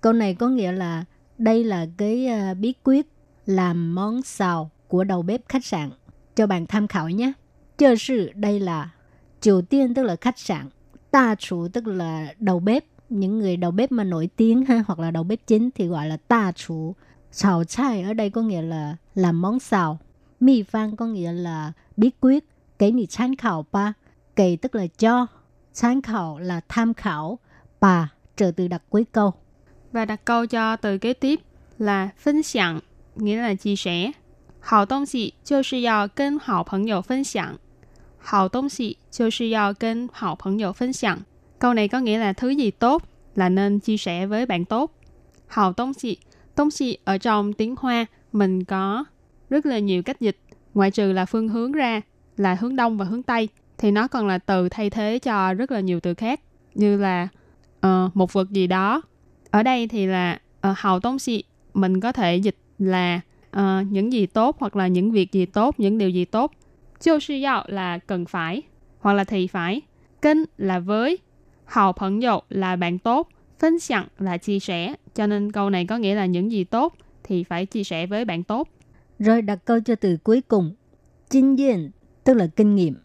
[0.00, 1.04] Câu này có nghĩa là
[1.38, 3.06] đây là cái uh, bí quyết
[3.46, 5.90] làm món xào của đầu bếp khách sạn.
[6.36, 7.32] Cho bạn tham khảo nhé.
[7.76, 8.90] Chơ sự đây là
[9.40, 10.68] Triều Tiên tức là khách sạn.
[11.10, 12.84] Ta chủ tức là đầu bếp.
[13.08, 16.08] Những người đầu bếp mà nổi tiếng ha, hoặc là đầu bếp chính thì gọi
[16.08, 16.94] là ta chủ.
[17.32, 19.98] Xào chai ở đây có nghĩa là làm món xào.
[20.40, 22.44] Mi phan có nghĩa là bí quyết.
[22.78, 23.92] Cái ni tham khảo ba.
[24.36, 25.26] Cái tức là cho.
[25.80, 27.38] Tham khảo là tham khảo.
[27.80, 29.32] Bà trợ từ đặt cuối câu.
[29.92, 31.40] Và đặt câu cho từ kế tiếp
[31.78, 32.80] là phân 享,
[33.16, 34.12] nghĩa là chia sẻ.
[34.64, 37.58] 好东西就是要跟好朋友分享。
[38.18, 41.18] 好东西就是要跟好朋友分享。
[41.58, 43.02] Câu này có nghĩa là thứ gì tốt
[43.34, 44.94] là nên chia sẻ với bạn tốt.
[45.46, 46.16] Hào tông xì.
[46.54, 49.04] Tông xì ở trong tiếng Hoa mình có
[49.50, 50.36] rất là nhiều cách dịch.
[50.74, 52.00] Ngoại trừ là phương hướng ra
[52.36, 55.71] là hướng đông và hướng tây thì nó còn là từ thay thế cho rất
[55.71, 56.41] là nhiều từ khác
[56.75, 57.27] như là
[57.87, 59.01] uh, một vật gì đó.
[59.51, 63.19] Ở đây thì là uh, hào tông xị mình có thể dịch là
[63.57, 66.51] uh, những gì tốt hoặc là những việc gì tốt những điều gì tốt.
[66.99, 68.61] Chiêu sư dạo là cần phải
[68.99, 69.81] hoặc là thì phải.
[70.21, 71.17] Kinh là với
[71.65, 74.93] hào phận dụ là bạn tốt phân sẵn là chia sẻ.
[75.15, 78.25] Cho nên câu này có nghĩa là những gì tốt thì phải chia sẻ với
[78.25, 78.67] bạn tốt.
[79.19, 80.75] Rồi đặt câu cho từ cuối cùng.
[81.29, 81.91] Kinh nghiệm
[82.23, 82.95] tức là kinh nghiệm.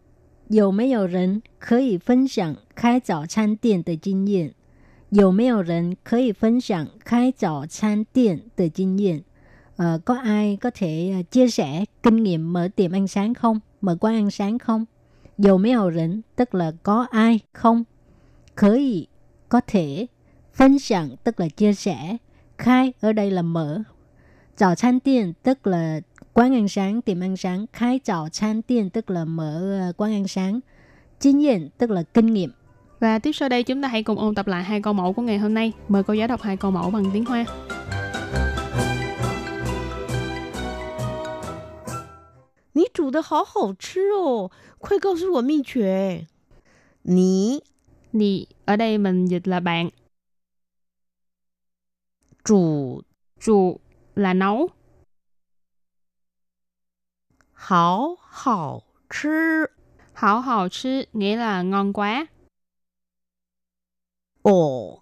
[0.51, 4.53] 有没有人可以分享开早餐店的经验？
[5.09, 9.23] 有没有人可以分享开早餐店的经验？
[9.77, 13.59] Ờ, có ai có thể uh, chia sẻ kinh nghiệm mở tiệm ăn sáng không?
[13.81, 14.85] Mở quán ăn sáng không?
[15.37, 17.83] Dầu mấy hầu rỉnh, tức là có ai không?
[18.55, 19.07] Khởi
[19.49, 20.07] có thể.
[20.53, 22.17] Phân享tức là chia sẻ.
[22.57, 23.83] Khai ở đây là mở.
[24.57, 26.01] Chào餐店 tức là
[26.34, 30.12] quán ăn sáng, tiệm ăn sáng, khai chào chán tiền tức là mở ờ, quán
[30.12, 30.60] ăn sáng,
[31.20, 32.50] kinh nghiệm tức là kinh nghiệm.
[33.00, 35.22] Và tiếp sau đây chúng ta hãy cùng ôn tập lại hai câu mẫu của
[35.22, 35.72] ngày hôm nay.
[35.88, 37.44] Mời cô giáo đọc hai câu mẫu bằng tiếng Hoa.
[42.74, 46.24] Nǐ zhǔ de hǎo hǒu chì ồ, kuài gao shì wo mì quan.
[47.04, 47.58] Nǐ,
[48.12, 49.88] nǐ ở đây mình dịch là bạn.
[52.44, 53.00] Chủ,
[53.40, 53.78] chủ
[54.14, 54.68] là nấu
[57.62, 59.66] hảo hảo chứ.
[60.12, 62.26] Hảo hảo chứ nghĩa là ngon quá.
[64.42, 64.98] Ồ.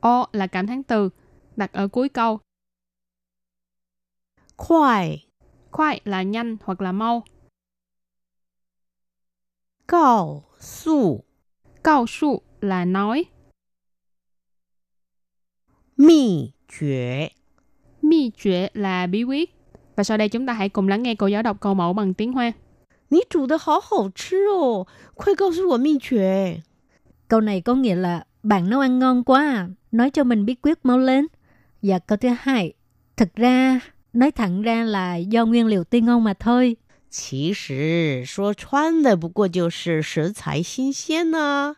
[0.00, 1.10] Ồ là cảm thán từ,
[1.56, 2.40] đặt ở cuối câu.
[4.56, 5.26] Khoai.
[5.70, 7.22] Khoai là nhanh hoặc là mau.
[9.88, 11.24] Cao su.
[11.84, 13.24] Cao su là nói.
[15.96, 17.28] Mì quyết.
[18.02, 19.63] Mì quyết là bí quyết.
[19.95, 22.13] Và sau đây chúng ta hãy cùng lắng nghe cô giáo đọc câu mẫu bằng
[22.13, 22.53] tiếng Hoa.
[23.09, 26.61] 你煮的好好吃哦，快告诉我秘诀。
[27.27, 30.55] Câu này có nghĩa là bạn nấu ăn ngon quá à, nói cho mình bí
[30.55, 31.25] quyết mau lên.
[31.81, 32.73] Và câu thứ hai,
[33.17, 33.79] thực ra
[34.13, 36.77] nói thẳng ra là do nguyên liệu tươi ngon mà thôi.
[37.11, 41.75] 其实说穿的不过就是食材新鲜呢、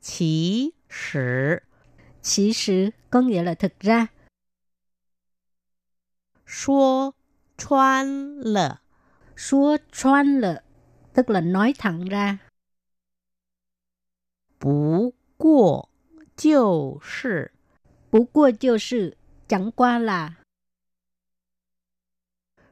[0.00, 1.62] 其实
[2.20, 4.08] Chỉ sử có nghĩa là thực ra.
[6.44, 7.14] 说
[7.59, 8.81] 穿了.
[9.35, 10.61] Xua chuan lợ,
[11.13, 12.37] tức là nói thẳng ra.
[14.59, 15.83] Bú qua
[16.37, 17.29] jiu shi.
[18.11, 19.11] Bú qua jiu shi,
[19.47, 20.35] chẳng qua là.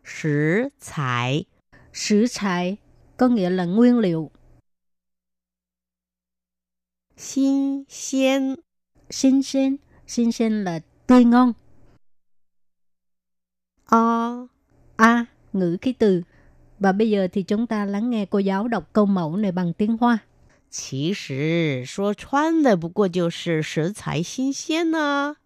[0.04, 1.46] Sử tài.
[1.94, 2.78] Sử tài
[3.18, 4.32] có nghĩa là nguyên liệu.
[7.18, 8.56] Xin xiên.
[9.10, 9.76] Xin xiên,
[10.08, 11.54] xin xiên là tươi ngon.
[13.86, 14.57] O à.
[14.97, 16.23] A, ngữ khí từ.
[16.79, 19.73] Và bây giờ thì chúng ta lắng nghe cô giáo đọc câu mẫu này bằng
[19.73, 20.19] tiếng Hoa.
[20.73, 25.37] 其实说穿的不过就是食材新鲜呢、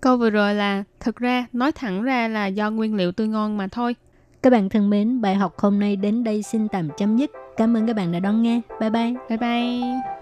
[0.00, 3.56] Câu vừa rồi là thực ra nói thẳng ra là do nguyên liệu tươi ngon
[3.56, 3.96] mà thôi.
[4.42, 7.30] Các bạn thân mến, bài học hôm nay đến đây xin tạm chấm dứt.
[7.56, 8.60] Cảm ơn các bạn đã đón nghe.
[8.80, 9.14] Bye bye.
[9.28, 10.21] Bye bye.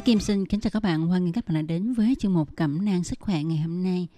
[0.00, 2.34] Tôi Kim xin kính chào các bạn, hoan nghênh các bạn đã đến với chương
[2.34, 4.08] mục cẩm nang sức khỏe ngày hôm nay.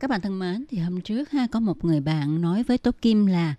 [0.00, 2.90] Các bạn thân mến, thì hôm trước ha có một người bạn nói với Tố
[3.02, 3.54] Kim là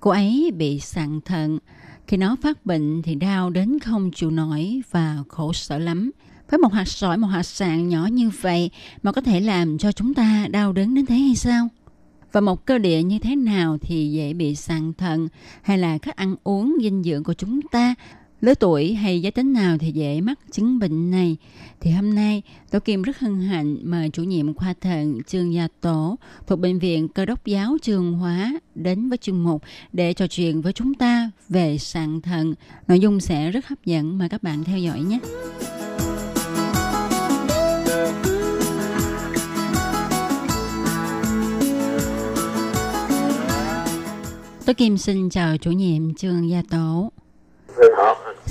[0.00, 1.58] cô ấy bị sạn thận.
[2.06, 6.10] Khi nó phát bệnh thì đau đến không chịu nổi và khổ sở lắm.
[6.50, 8.70] Với một hạt sỏi, một hạt sạn nhỏ như vậy
[9.02, 11.68] mà có thể làm cho chúng ta đau đớn đến thế hay sao?
[12.32, 15.28] Và một cơ địa như thế nào thì dễ bị sạn thận
[15.62, 17.94] hay là cách ăn uống dinh dưỡng của chúng ta
[18.42, 21.36] lứa tuổi hay giới tính nào thì dễ mắc chứng bệnh này.
[21.80, 25.68] Thì hôm nay, Tổ Kim rất hân hạnh mời chủ nhiệm khoa thận Trương Gia
[25.80, 30.26] Tổ thuộc Bệnh viện Cơ đốc giáo Trường Hóa đến với chương mục để trò
[30.26, 32.54] chuyện với chúng ta về sạn thận.
[32.88, 35.18] Nội dung sẽ rất hấp dẫn, mời các bạn theo dõi nhé.
[44.66, 47.12] Tôi Kim xin chào chủ nhiệm Trương Gia Tổ.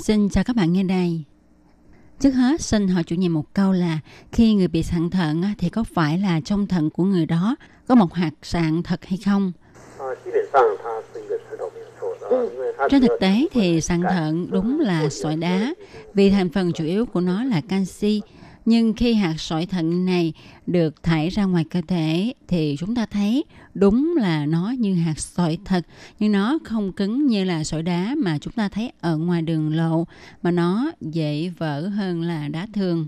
[0.02, 1.24] Xin chào các bạn nghe đây.
[2.20, 3.98] Trước hết, xin hỏi chủ nhiệm một câu là
[4.32, 7.56] khi người bị sạn thận thì có phải là trong thận của người đó
[7.88, 9.52] có một hạt sạn thật hay không?
[12.30, 12.50] Ừ,
[12.90, 15.74] trên thực tế thì sạn thận đúng là sỏi đá
[16.14, 18.22] vì thành phần chủ yếu của nó là canxi
[18.64, 20.32] nhưng khi hạt sỏi thận này
[20.66, 25.18] được thải ra ngoài cơ thể thì chúng ta thấy đúng là nó như hạt
[25.18, 25.80] sỏi thật
[26.18, 29.76] nhưng nó không cứng như là sỏi đá mà chúng ta thấy ở ngoài đường
[29.76, 30.04] lộ
[30.42, 33.06] mà nó dễ vỡ hơn là đá thường.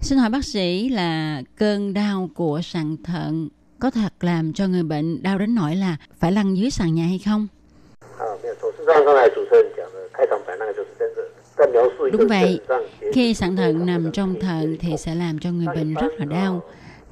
[0.00, 4.82] Xin hỏi bác sĩ là cơn đau của sàn thận có thật làm cho người
[4.82, 7.46] bệnh đau đến nỗi là phải lăn dưới sàn nhà hay không?
[8.18, 8.26] À,
[12.12, 12.60] Đúng vậy,
[13.12, 16.62] khi sạn thận nằm trong thận thì sẽ làm cho người bệnh rất là đau.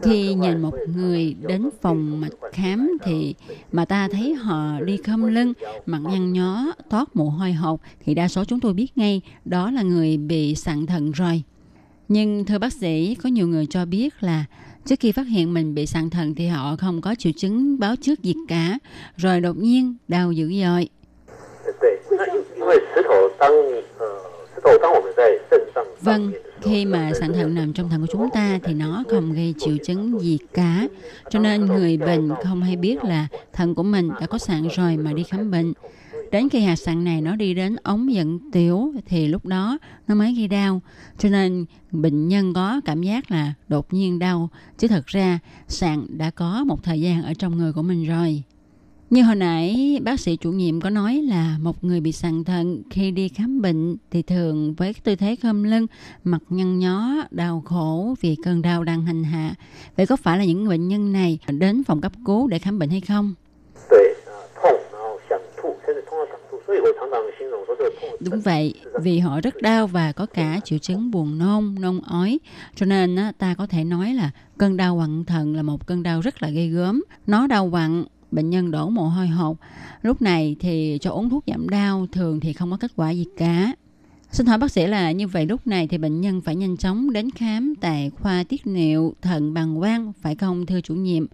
[0.03, 3.35] Khi nhìn một người đến phòng mạch khám thì
[3.73, 5.53] mà ta thấy họ đi khom lưng,
[5.87, 9.71] mặt nhăn nhó, toát mồ hôi hột thì đa số chúng tôi biết ngay đó
[9.71, 11.43] là người bị sạn thận rồi.
[12.09, 14.45] Nhưng thưa bác sĩ, có nhiều người cho biết là
[14.87, 17.95] trước khi phát hiện mình bị sạn thận thì họ không có triệu chứng báo
[17.97, 18.79] trước gì cả,
[19.17, 20.89] rồi đột nhiên đau dữ dội.
[26.01, 26.33] Vâng,
[26.63, 29.77] khi mà sạn thận nằm trong thận của chúng ta thì nó không gây triệu
[29.87, 30.89] chứng gì cả.
[31.31, 34.97] Cho nên người bệnh không hay biết là thận của mình đã có sạn rồi
[34.97, 35.73] mà đi khám bệnh.
[36.33, 40.15] Đến khi hạt sạn này nó đi đến ống dẫn tiểu thì lúc đó nó
[40.15, 40.81] mới gây đau.
[41.19, 44.49] Cho nên bệnh nhân có cảm giác là đột nhiên đau.
[44.79, 48.43] Chứ thật ra sạn đã có một thời gian ở trong người của mình rồi.
[49.13, 52.83] Như hồi nãy bác sĩ chủ nhiệm có nói là một người bị sàn thận
[52.91, 55.87] khi đi khám bệnh thì thường với tư thế khom lưng,
[56.25, 59.55] mặt nhăn nhó, đau khổ vì cơn đau đang hành hạ.
[59.97, 62.91] Vậy có phải là những bệnh nhân này đến phòng cấp cứu để khám bệnh
[62.91, 63.35] hay không?
[68.21, 72.39] Đúng vậy, vì họ rất đau và có cả triệu chứng buồn nôn, nôn ói.
[72.75, 76.21] Cho nên ta có thể nói là cơn đau quặn thận là một cơn đau
[76.21, 77.03] rất là ghê gớm.
[77.27, 79.57] Nó đau quặn bệnh nhân đổ mồ hôi hột.
[80.03, 83.27] Lúc này thì cho uống thuốc giảm đau thường thì không có kết quả gì
[83.37, 83.73] cả.
[84.31, 87.13] Xin hỏi bác sĩ là như vậy lúc này thì bệnh nhân phải nhanh chóng
[87.13, 91.27] đến khám tại khoa tiết niệu thận bàng quang, phải không, thưa chủ nhiệm?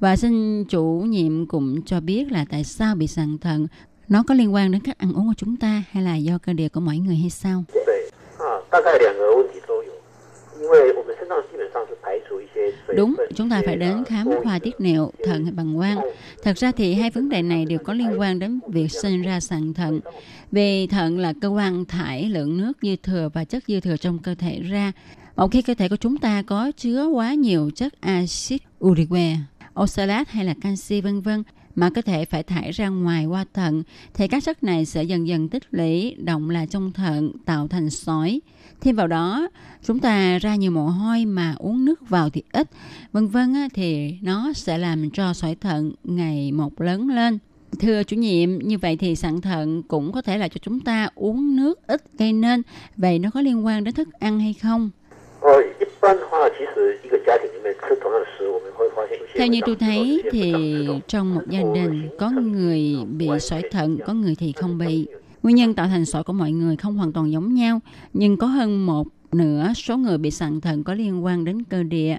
[0.00, 3.66] Và xin chủ nhiệm cũng cho biết là tại sao bị sàn thận,
[4.08, 6.52] nó có liên quan đến cách ăn uống của chúng ta hay là do cơ
[6.52, 7.64] địa của mỗi người hay sao?
[12.96, 15.98] Đúng, chúng ta phải đến khám khoa tiết niệu, thận hay bằng quang.
[16.42, 19.40] Thật ra thì hai vấn đề này đều có liên quan đến việc sinh ra
[19.40, 20.00] sạn thận.
[20.52, 24.18] Vì thận là cơ quan thải lượng nước dư thừa và chất dư thừa trong
[24.18, 24.92] cơ thể ra.
[25.36, 29.36] Một khi cơ thể của chúng ta có chứa quá nhiều chất axit urique,
[29.80, 31.42] oxalat hay là canxi vân vân
[31.74, 33.82] mà cơ thể phải thải ra ngoài qua thận
[34.14, 37.90] thì các chất này sẽ dần dần tích lũy, động lại trong thận, tạo thành
[37.90, 38.40] sỏi.
[38.80, 39.48] Thêm vào đó,
[39.82, 42.70] chúng ta ra nhiều mồ hôi mà uống nước vào thì ít.
[43.12, 47.38] Vân vân thì nó sẽ làm cho sỏi thận ngày một lớn lên.
[47.80, 51.08] Thưa chủ nhiệm, như vậy thì sạn thận cũng có thể là cho chúng ta
[51.14, 52.62] uống nước ít gây nên.
[52.96, 54.90] Vậy nó có liên quan đến thức ăn hay không?
[59.36, 60.54] Theo như tôi thấy thì
[61.08, 65.06] trong một gia đình có người bị sỏi thận, có người thì không bị.
[65.42, 67.80] Nguyên nhân tạo thành sỏi của mọi người không hoàn toàn giống nhau,
[68.12, 71.82] nhưng có hơn một nửa số người bị sạn thận có liên quan đến cơ
[71.82, 72.16] địa.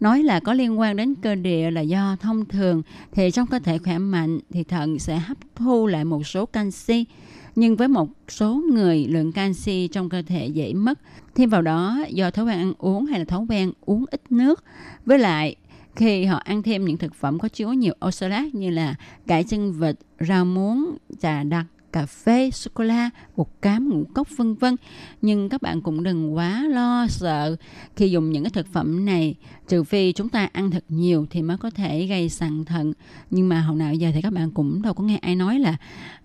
[0.00, 2.82] Nói là có liên quan đến cơ địa là do thông thường
[3.12, 7.06] thì trong cơ thể khỏe mạnh thì thận sẽ hấp thu lại một số canxi
[7.54, 10.98] nhưng với một số người lượng canxi trong cơ thể dễ mất.
[11.34, 14.64] Thêm vào đó do thói quen ăn uống hay là thói quen uống ít nước.
[15.06, 15.56] Với lại
[15.96, 18.94] khi họ ăn thêm những thực phẩm có chứa nhiều oxalat như là
[19.26, 24.04] cải chân vịt, rau muống, trà đặc, cà phê, sô cô la, bột cám, ngũ
[24.14, 24.76] cốc vân vân.
[25.22, 27.56] Nhưng các bạn cũng đừng quá lo sợ
[27.96, 29.34] khi dùng những cái thực phẩm này,
[29.68, 32.92] trừ phi chúng ta ăn thật nhiều thì mới có thể gây sạn thận.
[33.30, 35.76] Nhưng mà hồi nào giờ thì các bạn cũng đâu có nghe ai nói là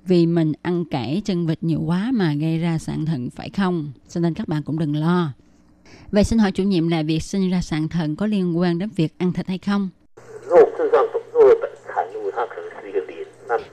[0.05, 3.91] vì mình ăn cải chân vịt nhiều quá mà gây ra sạn thận phải không?
[4.09, 5.33] Cho nên các bạn cũng đừng lo.
[6.11, 8.89] Vậy xin hỏi chủ nhiệm là việc sinh ra sạn thận có liên quan đến
[8.95, 9.89] việc ăn thịt hay không?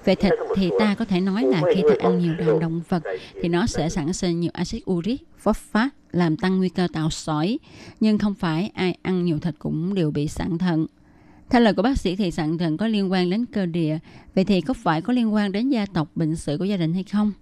[0.04, 3.02] Về thịt thì ta có thể nói là khi ta ăn nhiều đàn động vật
[3.42, 7.58] thì nó sẽ sản sinh nhiều axit uric, phosphat làm tăng nguy cơ tạo sỏi.
[8.00, 10.86] Nhưng không phải ai ăn nhiều thịt cũng đều bị sạn thận.
[11.50, 13.98] Theo lời của bác sĩ thì sạn thận có liên quan đến cơ địa.
[14.34, 16.94] Vậy thì có phải có liên quan đến gia tộc bệnh sử của gia đình
[16.94, 17.32] hay không?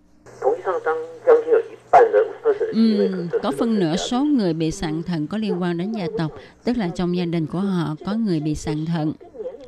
[2.75, 3.11] Ừ,
[3.43, 6.33] có phân nửa số người bị sạn thận có liên quan đến gia tộc,
[6.65, 9.13] tức là trong gia đình của họ có người bị sạn thận.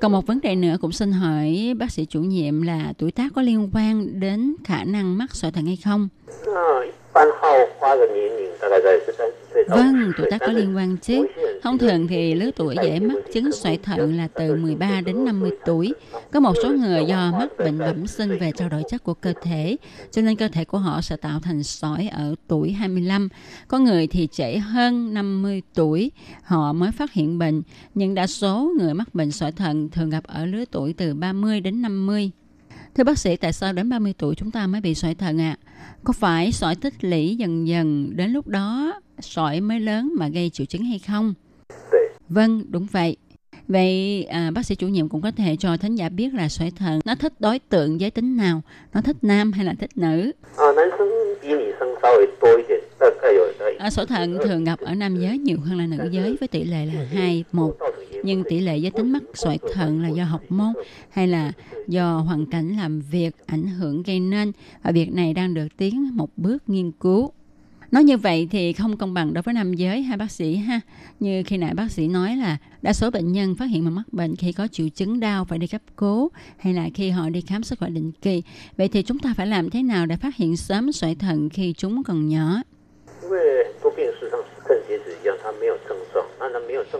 [0.01, 3.33] Còn một vấn đề nữa cũng xin hỏi bác sĩ chủ nhiệm là tuổi tác
[3.35, 6.09] có liên quan đến khả năng mắc sỏi thận hay không?
[9.55, 11.27] Vâng, vâng tuổi tác có liên quan chứ.
[11.63, 15.51] Thông thường thì lứa tuổi dễ mắc chứng sỏi thận là từ 13 đến 50
[15.67, 15.93] tuổi.
[16.33, 19.33] Có một số người do mắc bệnh bẩm sinh về trao đổi chất của cơ
[19.43, 19.77] thể,
[20.11, 23.29] cho nên cơ thể của họ sẽ tạo thành sỏi ở tuổi 25.
[23.69, 26.11] Có người thì trễ hơn 50 tuổi,
[26.43, 27.63] họ mới phát hiện bệnh,
[27.95, 31.61] nhưng đa số người mắc bệnh sỏi thận thường gặp ở lứa tuổi từ 30
[31.61, 32.31] đến 50.
[32.95, 35.57] Thưa bác sĩ, tại sao đến 30 tuổi chúng ta mới bị sỏi thận ạ?
[35.61, 35.71] À?
[36.05, 40.51] Có phải sỏi tích lũy dần dần đến lúc đó sỏi mới lớn mà gây
[40.51, 41.35] triệu chứng hay không?
[42.29, 43.17] Vâng, đúng vậy.
[43.69, 46.73] Vậy à, bác sĩ chủ nhiệm cũng có thể cho thính giả biết là sỏi
[46.77, 48.62] thận nó thích đối tượng giới tính nào,
[48.95, 50.33] nó thích nam hay là thích nữ?
[50.57, 50.67] À,
[53.79, 56.65] à, sỏi thận thường gặp ở nam giới nhiều hơn là nữ giới với tỷ
[56.65, 57.77] lệ là 2 1.
[58.23, 60.73] Nhưng tỷ lệ giới tính mắc sỏi thận là do học môn
[61.11, 61.53] hay là
[61.89, 64.53] do hoàn cảnh làm việc ảnh hưởng gây nên
[64.83, 67.33] và việc này đang được tiến một bước nghiên cứu.
[67.95, 70.80] Nói như vậy thì không công bằng đối với nam giới hay bác sĩ ha.
[71.20, 74.12] Như khi nãy bác sĩ nói là đa số bệnh nhân phát hiện mà mắc
[74.12, 77.40] bệnh khi có triệu chứng đau phải đi cấp cứu hay là khi họ đi
[77.40, 78.42] khám sức khỏe định kỳ.
[78.76, 81.74] Vậy thì chúng ta phải làm thế nào để phát hiện sớm sỏi thận khi
[81.76, 82.62] chúng còn nhỏ?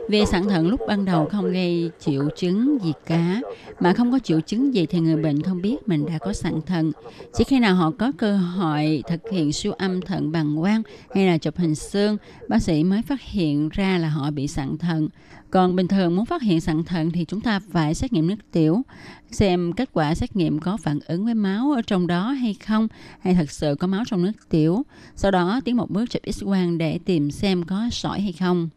[0.09, 3.41] Về sẵn thận lúc ban đầu không gây triệu chứng gì cả,
[3.81, 6.61] mà không có triệu chứng gì thì người bệnh không biết mình đã có sẵn
[6.67, 6.93] thận.
[7.35, 10.83] Chỉ khi nào họ có cơ hội thực hiện siêu âm thận bằng quang
[11.15, 12.17] hay là chụp hình xương,
[12.49, 15.09] bác sĩ mới phát hiện ra là họ bị sẵn thận.
[15.51, 18.51] Còn bình thường muốn phát hiện sẵn thận thì chúng ta phải xét nghiệm nước
[18.53, 18.83] tiểu,
[19.31, 22.89] xem kết quả xét nghiệm có phản ứng với máu ở trong đó hay không,
[23.21, 24.83] hay thật sự có máu trong nước tiểu.
[25.17, 28.69] Sau đó tiến một bước chụp x-quang để tìm xem có sỏi hay không.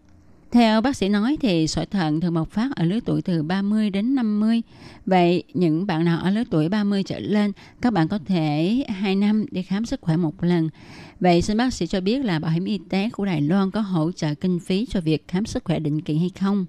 [0.52, 3.90] Theo bác sĩ nói thì sỏi thận thường bộc phát ở lứa tuổi từ 30
[3.90, 4.62] đến 50.
[5.06, 9.16] Vậy những bạn nào ở lứa tuổi 30 trở lên, các bạn có thể 2
[9.16, 10.70] năm đi khám sức khỏe một lần.
[11.20, 13.82] Vậy xin bác sĩ cho biết là bảo hiểm y tế của Đài Loan có
[13.82, 16.66] hỗ trợ kinh phí cho việc khám sức khỏe định kỳ hay không?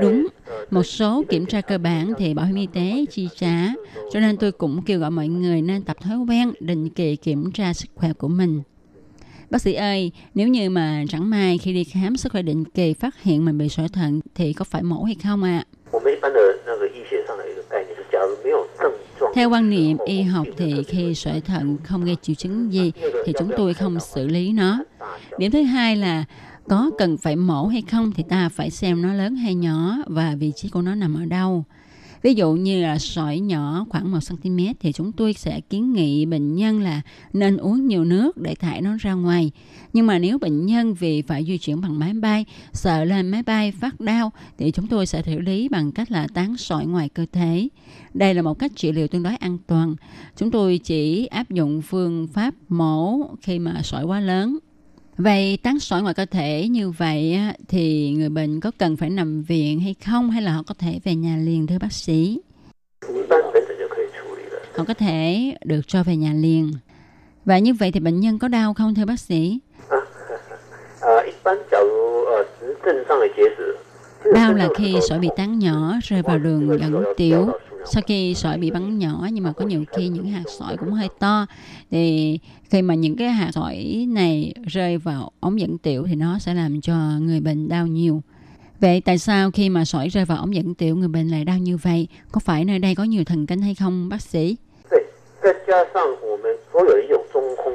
[0.00, 0.26] Đúng,
[0.70, 3.68] một số kiểm tra cơ bản thì bảo hiểm y tế chi trả,
[4.12, 7.52] cho nên tôi cũng kêu gọi mọi người nên tập thói quen định kỳ kiểm
[7.52, 8.62] tra sức khỏe của mình.
[9.52, 12.94] Bác sĩ ơi, nếu như mà chẳng may khi đi khám sức khỏe định kỳ
[12.94, 15.64] phát hiện mình bị sỏi thận thì có phải mổ hay không ạ?
[15.92, 16.00] À?
[19.34, 22.92] Theo quan niệm y học thì khi sỏi thận không gây triệu chứng gì
[23.26, 24.84] thì chúng tôi không xử lý nó.
[25.38, 26.24] Điểm thứ hai là
[26.68, 30.34] có cần phải mổ hay không thì ta phải xem nó lớn hay nhỏ và
[30.38, 31.64] vị trí của nó nằm ở đâu.
[32.22, 36.26] Ví dụ như là sỏi nhỏ khoảng 1 cm thì chúng tôi sẽ kiến nghị
[36.26, 37.02] bệnh nhân là
[37.32, 39.50] nên uống nhiều nước để thải nó ra ngoài.
[39.92, 43.42] Nhưng mà nếu bệnh nhân vì phải di chuyển bằng máy bay, sợ lên máy
[43.42, 47.08] bay phát đau thì chúng tôi sẽ xử lý bằng cách là tán sỏi ngoài
[47.08, 47.68] cơ thể.
[48.14, 49.94] Đây là một cách trị liệu tương đối an toàn.
[50.36, 54.58] Chúng tôi chỉ áp dụng phương pháp mổ khi mà sỏi quá lớn
[55.22, 59.42] Vậy tán sỏi ngoài cơ thể, như vậy thì người bệnh có cần phải nằm
[59.42, 62.40] viện hay không, hay là họ có thể về nhà liền, thưa bác sĩ?
[64.76, 66.72] Họ có thể được cho về nhà liền.
[67.44, 69.58] Và như vậy thì bệnh nhân có đau không, thưa bác sĩ?
[74.34, 77.48] Đau là khi sỏi bị tán nhỏ, rơi vào đường dẫn tiểu
[77.92, 80.92] sau khi sỏi bị bắn nhỏ, nhưng mà có nhiều khi những hạt sỏi cũng
[80.92, 81.46] hơi to,
[81.90, 82.38] thì
[82.70, 86.54] khi mà những cái hạt sỏi này rơi vào ống dẫn tiểu thì nó sẽ
[86.54, 88.22] làm cho người bệnh đau nhiều
[88.82, 91.58] Vậy tại sao khi mà sỏi rơi vào ống dẫn tiểu, người bệnh lại đau
[91.58, 92.08] như vậy?
[92.32, 94.56] Có phải nơi đây có nhiều thần kinh hay không, bác sĩ?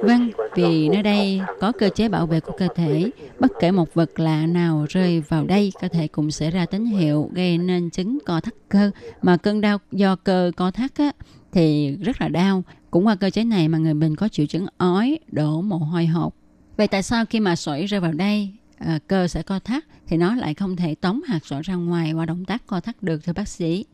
[0.01, 3.11] Vâng, vì nơi đây có cơ chế bảo vệ của cơ thể.
[3.39, 6.85] Bất kể một vật lạ nào rơi vào đây, cơ thể cũng sẽ ra tín
[6.85, 8.91] hiệu gây nên chứng co thắt cơ.
[9.21, 11.11] Mà cơn đau do cơ co thắt á,
[11.51, 12.63] thì rất là đau.
[12.91, 16.05] Cũng qua cơ chế này mà người bệnh có triệu chứng ói, đổ mồ hôi
[16.05, 16.33] hột.
[16.77, 20.17] Vậy tại sao khi mà sỏi rơi vào đây, à, cơ sẽ co thắt thì
[20.17, 23.19] nó lại không thể tống hạt sỏi ra ngoài qua động tác co thắt được
[23.25, 23.85] thưa bác sĩ?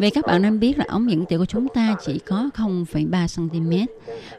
[0.00, 3.48] Vì các bạn nên biết là ống dẫn tiểu của chúng ta chỉ có 0,3
[3.48, 3.86] cm.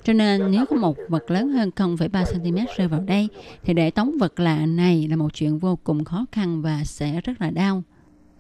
[0.04, 3.28] Cho nên nếu có một vật lớn hơn 0,3 cm rơi vào đây
[3.64, 7.22] thì để tống vật lạ này là một chuyện vô cùng khó khăn và sẽ
[7.22, 7.84] rất là đau.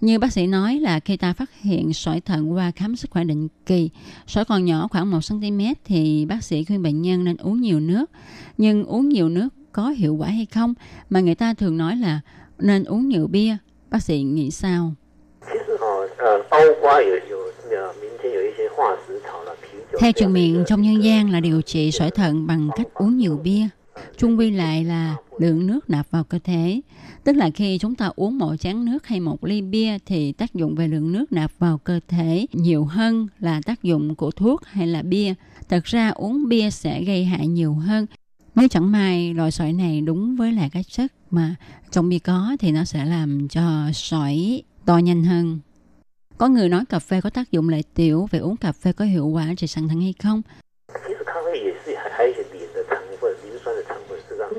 [0.01, 3.23] Như bác sĩ nói là khi ta phát hiện sỏi thận qua khám sức khỏe
[3.23, 3.89] định kỳ,
[4.27, 7.79] sỏi còn nhỏ khoảng 1 cm thì bác sĩ khuyên bệnh nhân nên uống nhiều
[7.79, 8.11] nước.
[8.57, 10.73] Nhưng uống nhiều nước có hiệu quả hay không
[11.09, 12.19] mà người ta thường nói là
[12.59, 13.57] nên uống nhiều bia.
[13.89, 14.93] Bác sĩ nghĩ sao?
[19.99, 23.39] Theo truyền miệng, trong nhân gian là điều trị sỏi thận bằng cách uống nhiều
[23.43, 23.67] bia.
[24.17, 26.81] Chung quy lại là lượng nước nạp vào cơ thể.
[27.23, 30.53] Tức là khi chúng ta uống một chén nước hay một ly bia thì tác
[30.53, 34.65] dụng về lượng nước nạp vào cơ thể nhiều hơn là tác dụng của thuốc
[34.65, 35.33] hay là bia.
[35.69, 38.05] Thật ra uống bia sẽ gây hại nhiều hơn.
[38.55, 41.55] Nếu chẳng may loại sỏi này đúng với lại các chất mà
[41.91, 45.59] trong bia có thì nó sẽ làm cho sỏi to nhanh hơn.
[46.37, 49.05] Có người nói cà phê có tác dụng lợi tiểu, vậy uống cà phê có
[49.05, 50.41] hiệu quả trị sẵn thận hay không?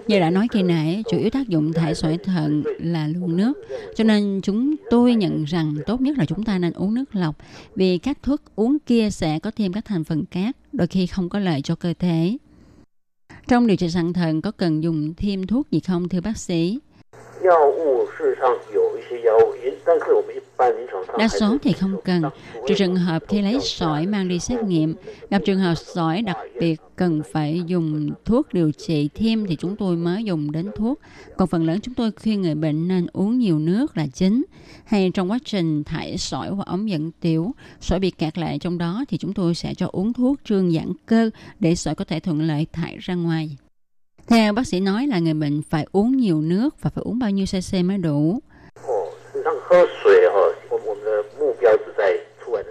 [0.06, 3.52] Như đã nói kỳ nãy, chủ yếu tác dụng thải sỏi thận là luồng nước.
[3.94, 7.36] Cho nên chúng tôi nhận rằng tốt nhất là chúng ta nên uống nước lọc
[7.74, 11.28] vì các thuốc uống kia sẽ có thêm các thành phần cát, đôi khi không
[11.28, 12.36] có lợi cho cơ thể.
[13.48, 16.78] Trong điều trị sẵn thận có cần dùng thêm thuốc gì không thưa bác sĩ?
[20.55, 22.21] 药物事实上有一些药物，但是我们一般临床上 Đa số thì không cần,
[22.67, 24.95] trừ trường hợp khi lấy sỏi mang đi xét nghiệm.
[25.29, 29.75] Gặp trường hợp sỏi đặc biệt cần phải dùng thuốc điều trị thêm thì chúng
[29.75, 30.99] tôi mới dùng đến thuốc.
[31.37, 34.43] Còn phần lớn chúng tôi khuyên người bệnh nên uống nhiều nước là chính.
[34.85, 38.77] Hay trong quá trình thải sỏi hoặc ống dẫn tiểu, sỏi bị kẹt lại trong
[38.77, 42.19] đó thì chúng tôi sẽ cho uống thuốc trương giãn cơ để sỏi có thể
[42.19, 43.57] thuận lợi thải ra ngoài.
[44.27, 47.29] Theo bác sĩ nói là người bệnh phải uống nhiều nước và phải uống bao
[47.31, 48.39] nhiêu cc mới đủ.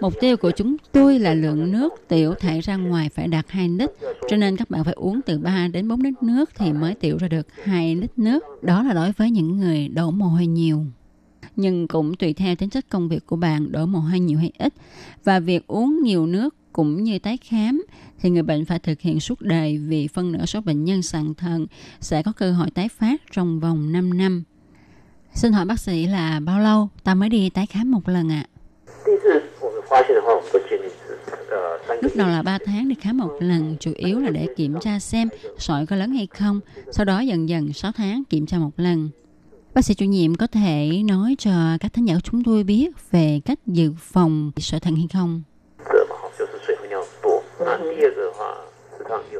[0.00, 3.68] Mục tiêu của chúng tôi là lượng nước tiểu thải ra ngoài phải đạt 2
[3.68, 3.90] lít,
[4.28, 7.16] cho nên các bạn phải uống từ 3 đến 4 lít nước thì mới tiểu
[7.18, 8.44] ra được 2 lít nước.
[8.62, 10.84] Đó là đối với những người đổ mồ hôi nhiều.
[11.56, 14.52] Nhưng cũng tùy theo tính chất công việc của bạn đổ mồ hôi nhiều hay
[14.58, 14.74] ít.
[15.24, 17.84] Và việc uống nhiều nước cũng như tái khám
[18.20, 21.34] thì người bệnh phải thực hiện suốt đời vì phân nửa số bệnh nhân sàn
[21.34, 21.66] thận
[22.00, 24.42] sẽ có cơ hội tái phát trong vòng 5 năm.
[25.34, 28.46] Xin hỏi bác sĩ là bao lâu ta mới đi tái khám một lần ạ?
[28.52, 28.55] À?
[32.02, 34.98] Lúc đầu là 3 tháng đi khám một lần, chủ yếu là để kiểm tra
[34.98, 35.28] xem
[35.58, 36.60] sỏi có lớn hay không.
[36.90, 39.08] Sau đó dần dần 6 tháng kiểm tra một lần.
[39.74, 41.50] Bác sĩ chủ nhiệm có thể nói cho
[41.80, 45.42] các thính giả của chúng tôi biết về cách dự phòng sỏi thận hay không?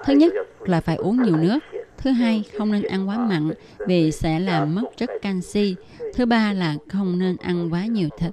[0.04, 1.58] Thứ nhất là phải uống nhiều nước.
[1.98, 3.50] Thứ hai, không nên ăn quá mặn
[3.86, 5.74] vì sẽ làm mất chất canxi.
[6.14, 8.30] Thứ ba là không nên ăn quá nhiều thịt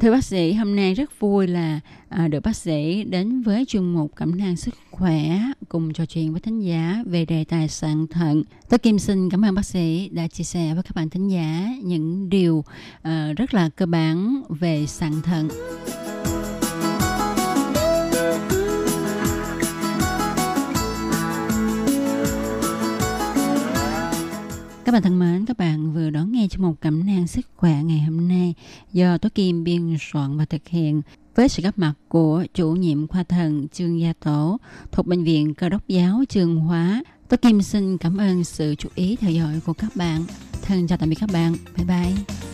[0.00, 3.82] thưa bác sĩ, hôm nay rất vui là à, được bác sĩ đến với chuyên
[3.82, 8.06] mục cẩm nang sức khỏe cùng trò chuyện với thính giả về đề tài sạn
[8.06, 8.42] thận.
[8.68, 11.68] Tôi Kim xin cảm ơn bác sĩ đã chia sẻ với các bạn thính giả
[11.82, 12.64] những điều
[13.02, 15.48] à, rất là cơ bản về sạn thận.
[24.84, 27.82] Các bạn thân mến, các bạn vừa đón nghe cho một cẩm nang sức khỏe
[27.82, 28.54] ngày hôm nay
[28.92, 31.02] do Tố Kim biên soạn và thực hiện
[31.34, 34.58] với sự góp mặt của chủ nhiệm khoa thần Trương Gia Tổ
[34.92, 37.02] thuộc Bệnh viện Cơ đốc giáo Trường Hóa.
[37.28, 40.24] Tố Kim xin cảm ơn sự chú ý theo dõi của các bạn.
[40.62, 41.56] Thân chào tạm biệt các bạn.
[41.76, 42.53] Bye bye.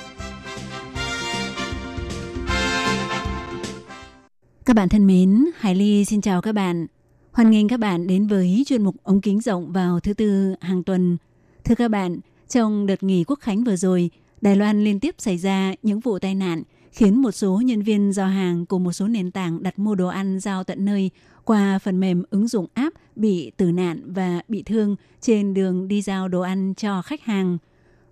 [4.71, 6.87] Các bạn thân mến, Hải Ly xin chào các bạn.
[7.31, 10.83] Hoan nghênh các bạn đến với chuyên mục ống kính rộng vào thứ tư hàng
[10.83, 11.17] tuần.
[11.63, 12.19] Thưa các bạn,
[12.49, 14.09] trong đợt nghỉ quốc khánh vừa rồi,
[14.41, 18.13] Đài Loan liên tiếp xảy ra những vụ tai nạn khiến một số nhân viên
[18.13, 21.09] giao hàng của một số nền tảng đặt mua đồ ăn giao tận nơi
[21.43, 26.01] qua phần mềm ứng dụng app bị tử nạn và bị thương trên đường đi
[26.01, 27.57] giao đồ ăn cho khách hàng.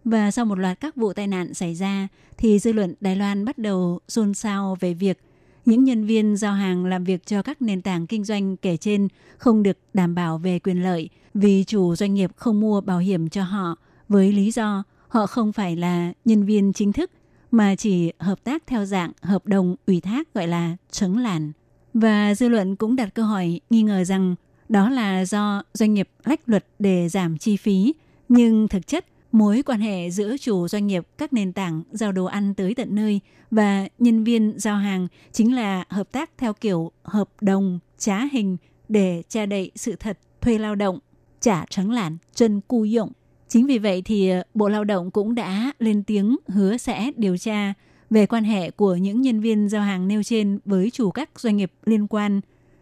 [0.03, 2.07] Và sau một loạt các vụ tai nạn xảy ra,
[2.37, 5.19] thì dư luận Đài Loan bắt đầu xôn xao về việc
[5.65, 9.07] những nhân viên giao hàng làm việc cho các nền tảng kinh doanh kể trên
[9.37, 13.29] không được đảm bảo về quyền lợi vì chủ doanh nghiệp không mua bảo hiểm
[13.29, 13.75] cho họ
[14.09, 17.11] với lý do họ không phải là nhân viên chính thức
[17.51, 21.51] mà chỉ hợp tác theo dạng hợp đồng ủy thác gọi là trứng làn.
[21.93, 24.35] Và dư luận cũng đặt câu hỏi nghi ngờ rằng
[24.69, 27.93] đó là do doanh nghiệp lách luật để giảm chi phí,
[28.29, 32.25] nhưng thực chất mối quan hệ giữa chủ doanh nghiệp các nền tảng giao đồ
[32.25, 33.19] ăn tới tận nơi
[33.51, 38.57] và nhân viên giao hàng chính là hợp tác theo kiểu hợp đồng trá hình
[38.89, 40.99] để che đậy sự thật thuê lao động,
[41.41, 43.11] trả trắng lản, chân cu dụng.
[43.47, 47.37] Chính vì vậy thì ờ, Bộ Lao động cũng đã lên tiếng hứa sẽ điều
[47.37, 47.73] tra
[48.09, 51.57] về quan hệ của những nhân viên giao hàng nêu trên với chủ các doanh
[51.57, 52.41] nghiệp liên quan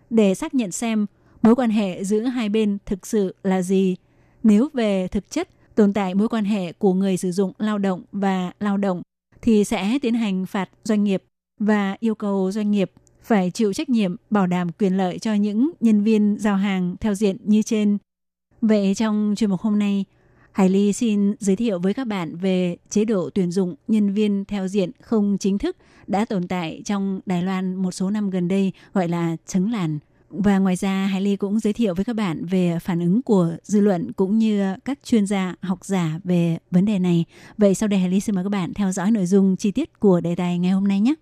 [0.09, 1.05] để xác nhận xem
[1.41, 3.95] mối quan hệ giữa hai bên thực sự là gì.
[4.43, 8.01] Nếu về thực chất tồn tại mối quan hệ của người sử dụng lao động
[8.11, 9.01] và lao động
[9.41, 11.23] thì sẽ tiến hành phạt doanh nghiệp
[11.59, 12.91] và yêu cầu doanh nghiệp
[13.23, 17.13] phải chịu trách nhiệm bảo đảm quyền lợi cho những nhân viên giao hàng theo
[17.13, 17.97] diện như trên.
[18.61, 20.05] Vậy trong chuyên mục hôm nay,
[20.51, 24.45] Hải Ly xin giới thiệu với các bạn về chế độ tuyển dụng nhân viên
[24.45, 28.47] theo diện không chính thức đã tồn tại trong Đài Loan một số năm gần
[28.47, 29.99] đây gọi là trứng làn.
[30.29, 33.55] Và ngoài ra, Hải Ly cũng giới thiệu với các bạn về phản ứng của
[33.63, 37.25] dư luận cũng như các chuyên gia học giả về vấn đề này.
[37.57, 39.99] Vậy sau đây Hải Ly xin mời các bạn theo dõi nội dung chi tiết
[39.99, 41.13] của đề tài ngày hôm nay nhé.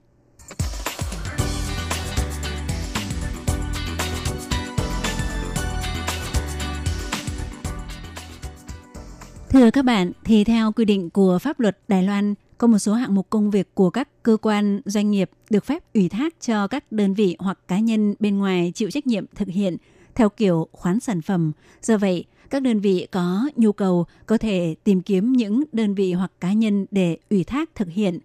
[9.49, 12.93] Thưa các bạn, thì theo quy định của pháp luật Đài Loan, có một số
[12.93, 16.67] hạng mục công việc của các cơ quan doanh nghiệp được phép ủy thác cho
[16.67, 19.77] các đơn vị hoặc cá nhân bên ngoài chịu trách nhiệm thực hiện
[20.15, 21.51] theo kiểu khoán sản phẩm.
[21.81, 26.13] Do vậy, các đơn vị có nhu cầu có thể tìm kiếm những đơn vị
[26.13, 28.19] hoặc cá nhân để ủy thác thực hiện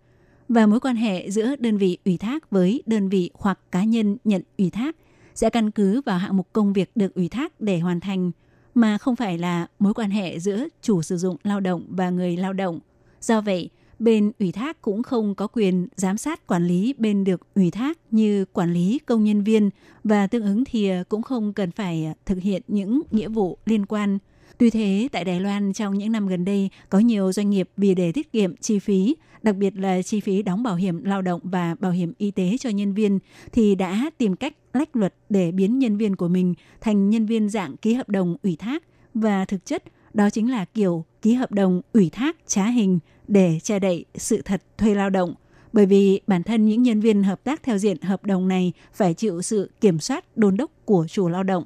[0.49, 4.17] và mối quan hệ giữa đơn vị ủy thác với đơn vị hoặc cá nhân
[4.25, 4.97] nhận ủy thác
[5.35, 8.31] sẽ căn cứ vào hạng mục công việc được ủy thác để hoàn thành
[8.75, 12.37] mà không phải là mối quan hệ giữa chủ sử dụng lao động và người
[12.37, 12.81] lao động.
[13.21, 13.71] Do vậy,
[14.01, 17.99] bên ủy thác cũng không có quyền giám sát quản lý bên được ủy thác
[18.11, 19.71] như quản lý công nhân viên
[20.05, 23.59] và tương ứng thì à, cũng không cần phải à, thực hiện những nghĩa vụ
[23.67, 24.19] liên quan.
[24.59, 27.95] Tuy thế, tại Đài Loan trong những năm gần đây có nhiều doanh nghiệp vì
[27.95, 31.41] để tiết kiệm chi phí, đặc biệt là chi phí đóng bảo hiểm lao động
[31.45, 33.19] và bảo hiểm y tế cho nhân viên
[33.53, 37.49] thì đã tìm cách lách luật để biến nhân viên của mình thành nhân viên
[37.49, 38.83] dạng ký hợp đồng ủy thác
[39.15, 39.85] và thực chất
[40.15, 42.99] đó chính là kiểu ký hợp đồng ủy thác trá hình
[43.31, 45.35] để che đậy sự thật thuê lao động.
[45.73, 49.15] Bởi vì bản thân những nhân viên hợp tác theo diện hợp đồng này phải
[49.15, 51.65] chịu sự kiểm soát đôn đốc của chủ lao động.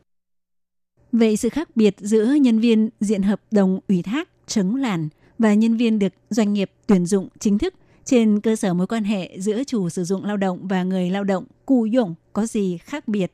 [1.13, 5.09] Vậy sự khác biệt giữa nhân viên diện hợp đồng ủy thác chống làn
[5.39, 9.05] và nhân viên được doanh nghiệp tuyển dụng chính thức trên cơ sở mối quan
[9.05, 12.79] hệ giữa chủ sử dụng lao động và người lao động cù dụng có gì
[12.79, 13.33] khác biệt?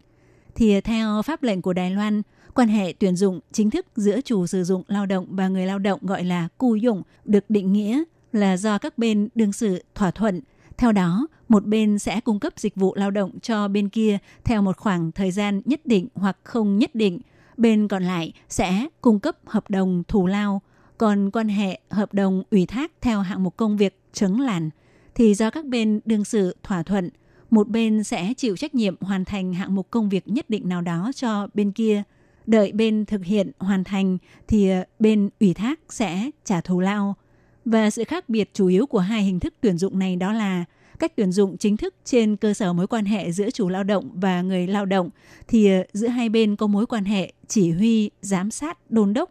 [0.54, 2.22] Thì theo pháp lệnh của Đài Loan,
[2.54, 5.78] quan hệ tuyển dụng chính thức giữa chủ sử dụng lao động và người lao
[5.78, 8.02] động gọi là cù dụng được định nghĩa
[8.32, 10.40] là do các bên đương sự thỏa thuận.
[10.76, 14.62] Theo đó, một bên sẽ cung cấp dịch vụ lao động cho bên kia theo
[14.62, 17.20] một khoảng thời gian nhất định hoặc không nhất định.
[17.56, 20.62] Bên còn lại sẽ cung cấp hợp đồng thù lao.
[20.98, 24.70] Còn quan hệ hợp đồng ủy thác theo hạng mục công việc chứng làn
[25.14, 27.10] thì do các bên đương sự thỏa thuận,
[27.50, 30.80] một bên sẽ chịu trách nhiệm hoàn thành hạng mục công việc nhất định nào
[30.80, 32.02] đó cho bên kia.
[32.46, 34.18] Đợi bên thực hiện hoàn thành
[34.48, 37.16] thì bên ủy thác sẽ trả thù lao.
[37.64, 40.64] Và sự khác biệt chủ yếu của hai hình thức tuyển dụng này đó là
[40.98, 44.10] cách tuyển dụng chính thức trên cơ sở mối quan hệ giữa chủ lao động
[44.14, 45.10] và người lao động
[45.48, 49.30] thì ờ, giữa hai bên có mối quan hệ chỉ huy, giám sát, đôn đốc.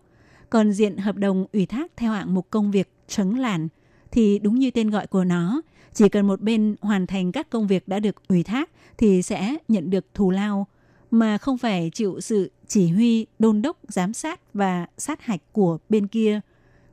[0.49, 3.67] Còn diện hợp đồng ủy thác theo hạng mục công việc trấn làn
[4.11, 5.61] thì đúng như tên gọi của nó,
[5.93, 9.55] chỉ cần một bên hoàn thành các công việc đã được ủy thác thì sẽ
[9.67, 10.67] nhận được thù lao
[11.11, 15.77] mà không phải chịu sự chỉ huy, đôn đốc, giám sát và sát hạch của
[15.89, 16.39] bên kia.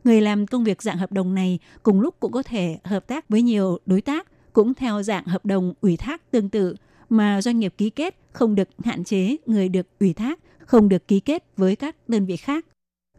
[0.07, 3.29] Người làm công việc dạng hợp đồng này cùng lúc cũng có thể hợp tác
[3.29, 6.75] với nhiều đối tác cũng theo dạng hợp đồng ủy thác tương tự
[7.09, 11.09] mà doanh nghiệp ký kết không được hạn chế người được ủy thác không được
[11.09, 12.67] ký kết với các đơn vị khác.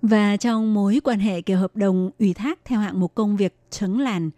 [0.01, 3.55] Và trong mối quan hệ kiểu hợp đồng ủy thác theo hạng mục công việc
[3.69, 4.29] chứng làn,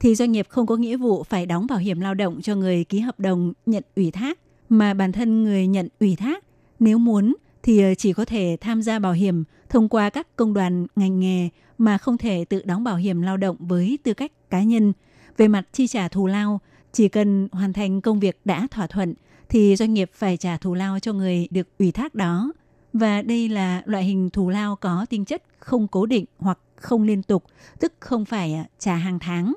[0.00, 2.84] thì doanh nghiệp không có nghĩa vụ phải đóng bảo hiểm lao động cho người
[2.84, 4.38] ký hợp đồng nhận ủy thác,
[4.68, 6.44] mà bản thân người nhận ủy thác
[6.80, 10.86] nếu muốn thì chỉ có thể tham gia bảo hiểm thông qua các công đoàn
[10.96, 11.48] ngành nghề
[11.78, 14.92] mà không thể tự đóng bảo hiểm lao động với tư cách cá nhân.
[15.36, 16.60] Về mặt chi trả thù lao,
[16.92, 19.14] chỉ cần hoàn thành công việc đã thỏa thuận
[19.48, 22.52] thì doanh nghiệp phải trả thù lao cho người được ủy thác đó
[22.92, 27.02] và đây là loại hình thù lao có tính chất không cố định hoặc không
[27.02, 27.44] liên tục,
[27.80, 29.54] tức không phải à, trả hàng tháng.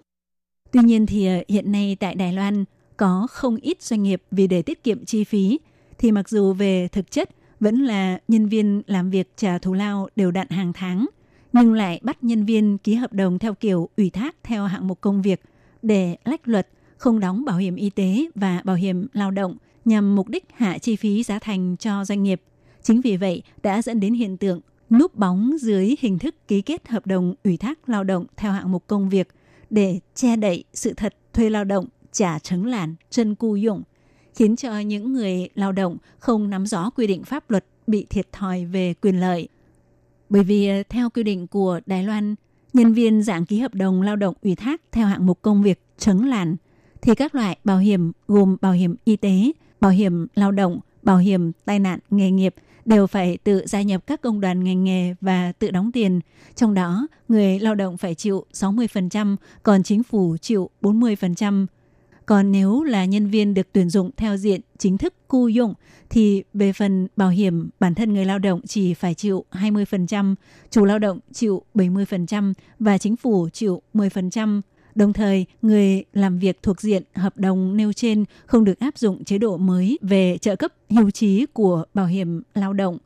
[0.71, 2.65] Tuy nhiên thì à, hiện nay tại Đài Loan
[2.97, 5.59] có không ít doanh nghiệp vì để tiết kiệm chi phí
[5.97, 10.07] thì mặc dù về thực chất vẫn là nhân viên làm việc trả thù lao
[10.15, 11.05] đều đặn hàng tháng,
[11.53, 15.01] nhưng lại bắt nhân viên ký hợp đồng theo kiểu ủy thác theo hạng mục
[15.01, 15.41] công việc
[15.81, 20.15] để lách luật, không đóng bảo hiểm y tế và bảo hiểm lao động nhằm
[20.15, 22.41] mục đích hạ chi phí giá thành cho doanh nghiệp.
[22.83, 26.87] Chính vì vậy đã dẫn đến hiện tượng núp bóng dưới hình thức ký kết
[26.87, 29.27] hợp đồng ủy thác lao động theo hạng mục công việc
[29.69, 33.83] để che đậy sự thật thuê lao động trả trứng làn chân cu dụng,
[34.35, 38.31] khiến cho những người lao động không nắm rõ quy định pháp luật bị thiệt
[38.31, 39.47] thòi về quyền lợi.
[40.31, 42.35] Bởi vì ờ, theo quy định của Đài Loan,
[42.73, 45.81] nhân viên dạng ký hợp đồng lao động ủy thác theo hạng mục công việc
[45.97, 46.55] chấn làn
[47.01, 49.51] thì các loại bảo hiểm gồm bảo hiểm y tế,
[49.81, 52.55] bảo hiểm lao động, bảo hiểm tai nạn nghề nghiệp–
[52.85, 56.19] đều phải tự gia nhập các công đoàn ngành nghề và tự đóng tiền.
[56.55, 61.65] Trong đó, người lao động phải chịu 60%, còn chính phủ chịu 40%.
[62.25, 65.73] Còn nếu là nhân viên được tuyển dụng theo diện chính thức cu dụng
[66.09, 70.35] thì về phần bảo hiểm bản thân người lao động chỉ phải chịu 20%,
[70.69, 74.61] chủ lao động chịu 70% và chính phủ chịu 10%.
[74.95, 79.23] Đồng thời, người làm việc thuộc diện hợp đồng nêu trên không được áp dụng
[79.23, 82.97] chế độ mới về trợ cấp hưu trí của bảo hiểm lao động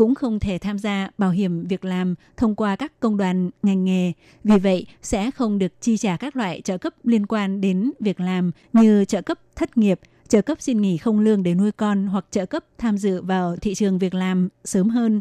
[0.00, 3.84] cũng không thể tham gia bảo hiểm việc làm thông qua các công đoàn ngành
[3.84, 4.12] nghề.
[4.44, 8.20] Vì vậy, sẽ không được chi trả các loại trợ cấp liên quan đến việc
[8.20, 12.06] làm như trợ cấp thất nghiệp, trợ cấp xin nghỉ không lương để nuôi con
[12.06, 15.20] hoặc trợ cấp tham dự vào thị trường việc làm sớm hơn.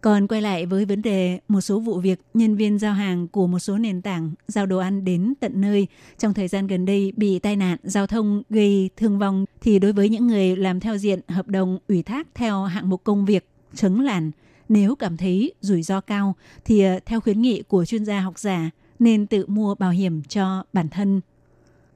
[0.00, 3.46] Còn quay lại với vấn đề một số vụ việc nhân viên giao hàng của
[3.46, 5.86] một số nền tảng giao đồ ăn đến tận nơi
[6.18, 9.92] trong thời gian gần đây bị tai nạn giao thông gây thương vong thì đối
[9.92, 13.53] với những người làm theo diện hợp đồng ủy thác theo hạng mục công việc
[13.74, 14.30] trứng làn
[14.68, 18.38] nếu cảm thấy rủi ro cao thì ờ, theo khuyến nghị của chuyên gia học
[18.38, 21.20] giả nên tự mua bảo hiểm cho bản thân.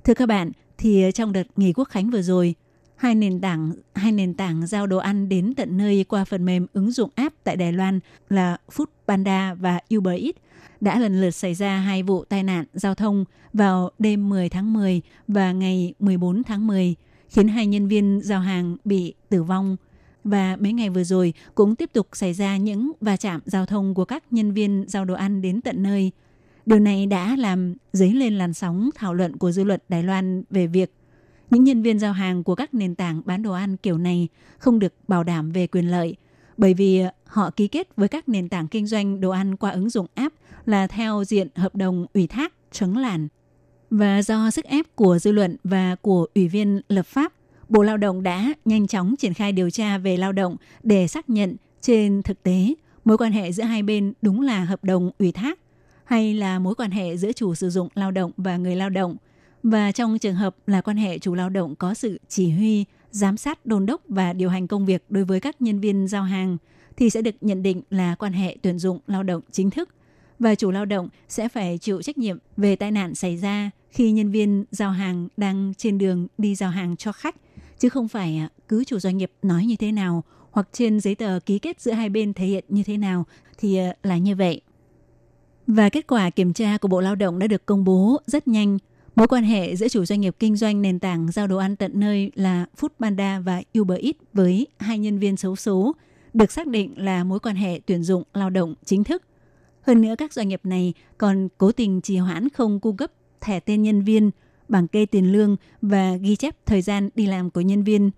[0.05, 2.55] Thưa các bạn, thì ờ, trong đợt nghỉ quốc khánh vừa rồi,
[2.97, 6.67] hai nền tảng hai nền tảng giao đồ ăn đến tận nơi qua phần mềm
[6.73, 10.39] ứng dụng app tại Đài Loan là Foodpanda và Uber Eats
[10.81, 14.73] đã lần lượt xảy ra hai vụ tai nạn giao thông vào đêm 10 tháng
[14.73, 16.95] 10 và ngày 14 tháng 10,
[17.29, 19.77] khiến hai nhân viên giao hàng bị tử vong.
[20.25, 23.95] Và mấy ngày vừa rồi cũng tiếp tục xảy ra những va chạm giao thông
[23.95, 26.13] của các nhân viên giao đồ ăn đến tận nơi.
[26.67, 30.43] Điều này đã làm dấy lên làn sóng thảo luận của dư luận Đài Loan
[30.51, 30.93] về việc
[31.51, 34.79] những nhân viên giao hàng của các nền tảng bán đồ ăn kiểu này không
[34.79, 36.17] được bảo đảm về quyền lợi
[36.59, 39.91] bởi vì họ ký kết với các nền tảng kinh doanh đồ ăn qua ứng
[39.91, 40.35] dụng app
[40.67, 43.29] là theo diện hợp đồng ủy thác trứng làn.
[43.91, 47.33] Và do sức ép của dư luận và của Ủy viên lập pháp,
[47.69, 51.31] Bộ Lao động đã nhanh chóng triển khai điều tra về lao động để xác
[51.31, 55.33] nhận trên thực tế mối quan hệ giữa hai bên đúng là hợp đồng ủy
[55.33, 55.59] thác
[56.05, 59.17] hay là mối quan hệ giữa chủ sử dụng lao động và người lao động.
[59.63, 63.37] Và trong trường hợp là quan hệ chủ lao động có sự chỉ huy, giám
[63.37, 66.57] sát đôn đốc và điều hành công việc đối với các nhân viên giao hàng
[66.97, 69.89] thì sẽ được nhận định là quan hệ tuyển dụng lao động chính thức
[70.39, 74.13] và chủ lao động sẽ phải chịu trách nhiệm về tai nạn xảy ra khi
[74.13, 77.37] nhân viên giao hàng đang trên đường đi giao hàng cho khách
[77.79, 81.15] chứ không phải à, cứ chủ doanh nghiệp nói như thế nào hoặc trên giấy
[81.15, 83.25] tờ ký kết giữa hai bên thể hiện như thế nào
[83.59, 84.61] thì à, là như vậy.
[85.67, 88.79] Và kết quả kiểm tra của Bộ Lao động đã được công bố rất nhanh.
[89.15, 91.93] Mối quan hệ giữa chủ doanh nghiệp kinh doanh nền tảng giao đồ ăn tận
[91.95, 95.95] nơi là Foodpanda và Uber Eats với hai nhân viên xấu số
[96.35, 99.23] được xác định là mối quan hệ tuyển dụng lao động chính thức.
[99.83, 103.61] Hơn nữa các doanh nghiệp này còn cố tình trì hoãn không cung cấp thẻ
[103.61, 104.31] tên nhân viên,
[104.69, 108.11] bảng kê tiền lương và ghi chép thời gian đi làm của nhân viên.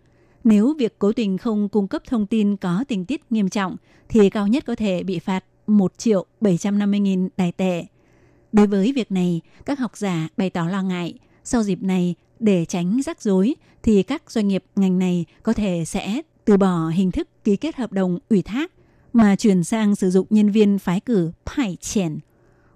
[0.45, 3.77] Nếu việc cố tình không cung cấp thông tin có tình tiết nghiêm trọng
[4.09, 7.85] thì cao nhất có thể bị phạt 1 triệu 750 nghìn đài tệ.
[8.53, 12.65] Đối với việc này, các học giả bày tỏ lo ngại sau dịp này để
[12.65, 17.11] tránh rắc rối thì các doanh nghiệp ngành này có thể sẽ từ bỏ hình
[17.11, 18.73] thức ký kết hợp đồng ủy thác
[19.13, 22.19] mà chuyển sang sử dụng nhân viên phái cử phải triển.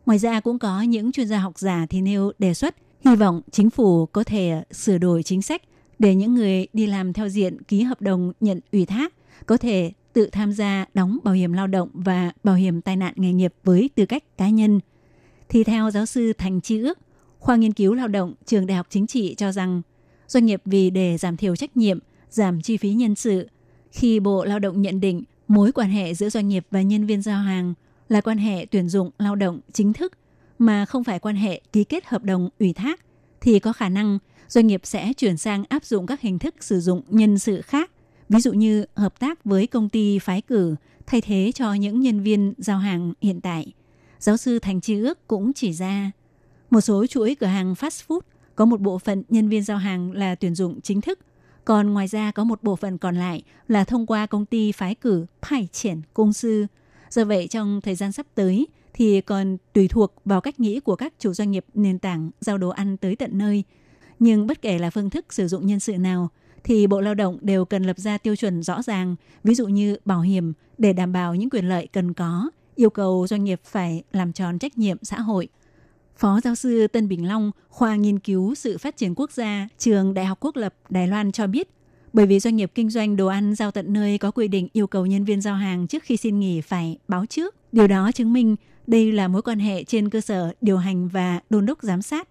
[0.07, 3.41] Ngoài ra cũng có những chuyên gia học giả thì nêu đề xuất hy vọng
[3.51, 5.63] chính phủ có thể sửa đổi chính sách
[5.99, 9.15] để những người đi làm theo diện ký hợp đồng nhận ủy thác
[9.47, 13.15] có thể tự tham gia đóng bảo hiểm lao động và bảo hiểm tai nạn
[13.17, 14.81] nghề nghiệp với tư cách cá nhân.
[15.49, 16.99] Thì theo giáo sư Thành Chi ước,
[17.39, 19.83] khoa nghiên cứu lao động trường Đại học Chính trị cho rằng
[20.27, 21.99] doanh nghiệp vì để giảm thiểu trách nhiệm,
[22.31, 23.49] giảm chi phí nhân sự,
[23.93, 27.23] khi Bộ Lao động nhận định mối quan hệ giữa doanh nghiệp và nhân viên
[27.23, 27.75] giao hàng
[28.09, 30.13] là quan hệ tuyển dụng lao động chính thức
[30.59, 33.01] mà không phải quan hệ ký kết hợp đồng ủy thác
[33.41, 36.81] thì có khả năng doanh nghiệp sẽ chuyển sang áp dụng các hình thức sử
[36.81, 37.91] dụng nhân sự khác,
[38.29, 40.75] ví dụ như hợp tác với công ty phái cử
[41.07, 43.73] thay thế cho những nhân viên giao hàng hiện tại.
[44.19, 46.11] Giáo sư Thành Chi ước cũng chỉ ra,
[46.71, 48.21] một số chuỗi cửa hàng fast food
[48.55, 51.19] có một bộ phận nhân viên giao hàng là tuyển dụng chính thức,
[51.65, 54.95] còn ngoài ra có một bộ phận còn lại là thông qua công ty phái
[54.95, 56.67] cử Pai Triển Công Sư.
[57.11, 60.97] Do vậy trong thời gian sắp tới thì còn tùy thuộc vào cách nghĩ của
[60.97, 63.65] các chủ doanh nghiệp nền tảng giao đồ ăn tới tận nơi.
[64.19, 66.29] Nhưng bất kể là phương thức sử dụng nhân sự nào,
[66.65, 69.97] thì Bộ Lao động đều cần lập ra tiêu chuẩn rõ ràng, ví dụ như
[70.05, 74.03] bảo hiểm để đảm bảo những quyền lợi cần có, yêu cầu doanh nghiệp phải
[74.13, 75.49] làm tròn trách nhiệm xã hội.
[76.17, 80.15] Phó giáo sư Tân Bình Long, khoa nghiên cứu sự phát triển quốc gia, trường
[80.15, 81.69] Đại học Quốc lập Đài Loan cho biết,
[82.13, 84.87] bởi vì doanh nghiệp kinh doanh đồ ăn giao tận nơi có quy định yêu
[84.87, 87.55] cầu nhân viên giao hàng trước khi xin nghỉ phải báo trước.
[87.73, 91.41] Điều đó chứng minh đây là mối quan hệ trên cơ sở điều hành và
[91.51, 92.28] đôn đốc giám sát.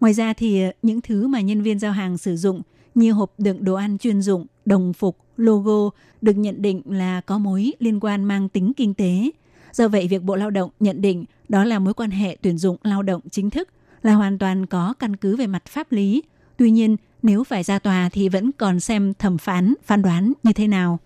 [0.00, 2.62] Ngoài ra thì ờ, những thứ mà nhân viên giao hàng sử dụng
[2.94, 5.90] như hộp đựng đồ ăn chuyên dụng, đồng phục, logo
[6.22, 9.30] được nhận định là có mối liên quan mang tính kinh tế.
[9.72, 12.76] Do vậy, việc Bộ Lao động nhận định đó là mối quan hệ tuyển dụng
[12.82, 13.68] lao động chính thức
[14.02, 16.22] là hoàn toàn có căn cứ về mặt pháp lý.
[16.56, 20.52] Tuy nhiên, nếu phải ra tòa thì vẫn còn xem thẩm phán phán đoán như
[20.52, 20.98] thế nào.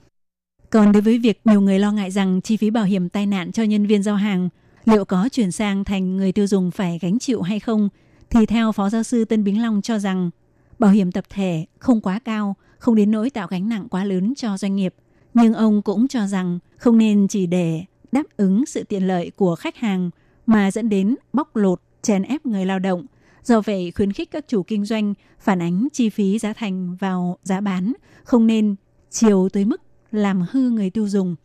[0.70, 3.52] Còn đối với việc nhiều người lo ngại rằng chi phí bảo hiểm tai nạn
[3.52, 4.48] cho nhân viên giao hàng
[4.84, 7.88] liệu có chuyển sang thành người tiêu dùng phải gánh chịu hay không,
[8.30, 10.30] thì theo Phó Giáo sư Tân Bính Long cho rằng
[10.78, 14.34] bảo hiểm tập thể không quá cao, không đến nỗi tạo gánh nặng quá lớn
[14.36, 14.94] cho doanh nghiệp.
[15.34, 19.56] Nhưng ông cũng cho rằng không nên chỉ để đáp ứng sự tiện lợi của
[19.56, 20.10] khách hàng
[20.46, 23.06] mà dẫn đến bóc lột, chèn ép người lao động.
[23.44, 27.38] Do vậy, khuyến khích các chủ kinh doanh phản ánh chi phí giá thành vào
[27.42, 27.92] giá bán,
[28.24, 28.74] không nên
[29.10, 31.36] chiều tới mức làm hư người tiêu dùng.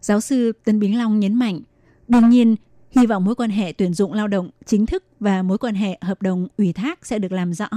[0.00, 1.60] Giáo sư Tân Bính Long nhấn mạnh,
[2.10, 2.56] đương nhiên,
[2.90, 5.98] hy vọng mối quan hệ tuyển dụng lao động chính thức và mối quan hệ
[6.00, 7.68] hợp đồng ủy thác sẽ được làm rõ,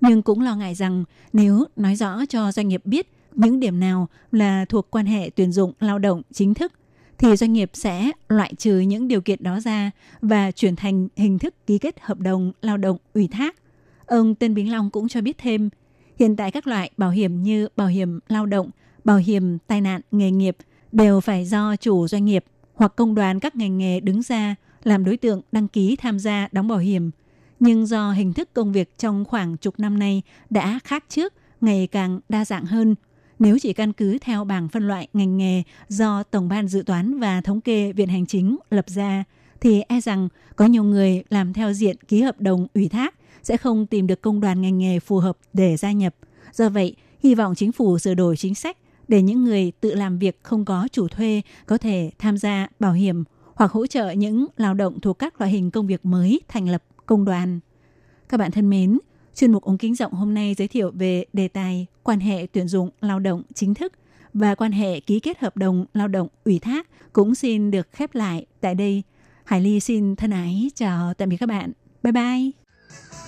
[0.00, 4.08] nhưng cũng lo ngại rằng nếu nói rõ cho doanh nghiệp biết những điểm nào
[4.32, 6.72] là thuộc quan hệ tuyển dụng lao động chính thức
[7.18, 11.38] thì doanh nghiệp sẽ loại trừ những điều kiện đó ra và chuyển thành hình
[11.38, 13.56] thức ký kết hợp đồng lao động ủy thác.
[14.06, 15.70] Ông Tân Bình Long cũng cho biết thêm,
[16.18, 18.70] hiện tại các loại bảo hiểm như bảo hiểm lao động,
[19.04, 20.56] bảo hiểm tai nạn nghề nghiệp
[20.92, 22.44] đều phải do chủ doanh nghiệp
[22.78, 24.54] hoặc công đoàn các ngành nghề đứng ra
[24.84, 27.10] làm đối tượng đăng ký tham gia đóng bảo hiểm.
[27.60, 31.86] Nhưng do hình thức công việc trong khoảng chục năm nay đã khác trước, ngày
[31.86, 32.94] càng đa dạng hơn–
[33.38, 37.18] nếu chỉ căn cứ theo bảng phân loại ngành nghề do Tổng ban Dự toán
[37.18, 39.24] và Thống kê Viện Hành Chính lập ra,
[39.60, 43.56] thì e rằng có nhiều người làm theo diện ký hợp đồng ủy thác sẽ
[43.56, 46.14] không tìm được công đoàn ngành nghề phù hợp để gia nhập.
[46.52, 48.76] Do vậy, hy vọng chính phủ sửa đổi chính sách
[49.08, 52.92] để những người tự làm việc không có chủ thuê có thể tham gia bảo
[52.92, 56.68] hiểm hoặc hỗ trợ những lao động thuộc các loại hình công việc mới thành
[56.68, 57.60] lập công đoàn.
[58.28, 58.98] Các bạn thân mến,
[59.34, 62.68] chuyên mục ống kính rộng hôm nay giới thiệu về đề tài quan hệ tuyển
[62.68, 63.92] dụng lao động chính thức
[64.34, 68.14] và quan hệ ký kết hợp đồng lao động ủy thác cũng xin được khép
[68.14, 69.02] lại tại đây.
[69.44, 71.72] Hải Ly xin thân ái chào tạm biệt các bạn.
[72.02, 73.27] Bye bye!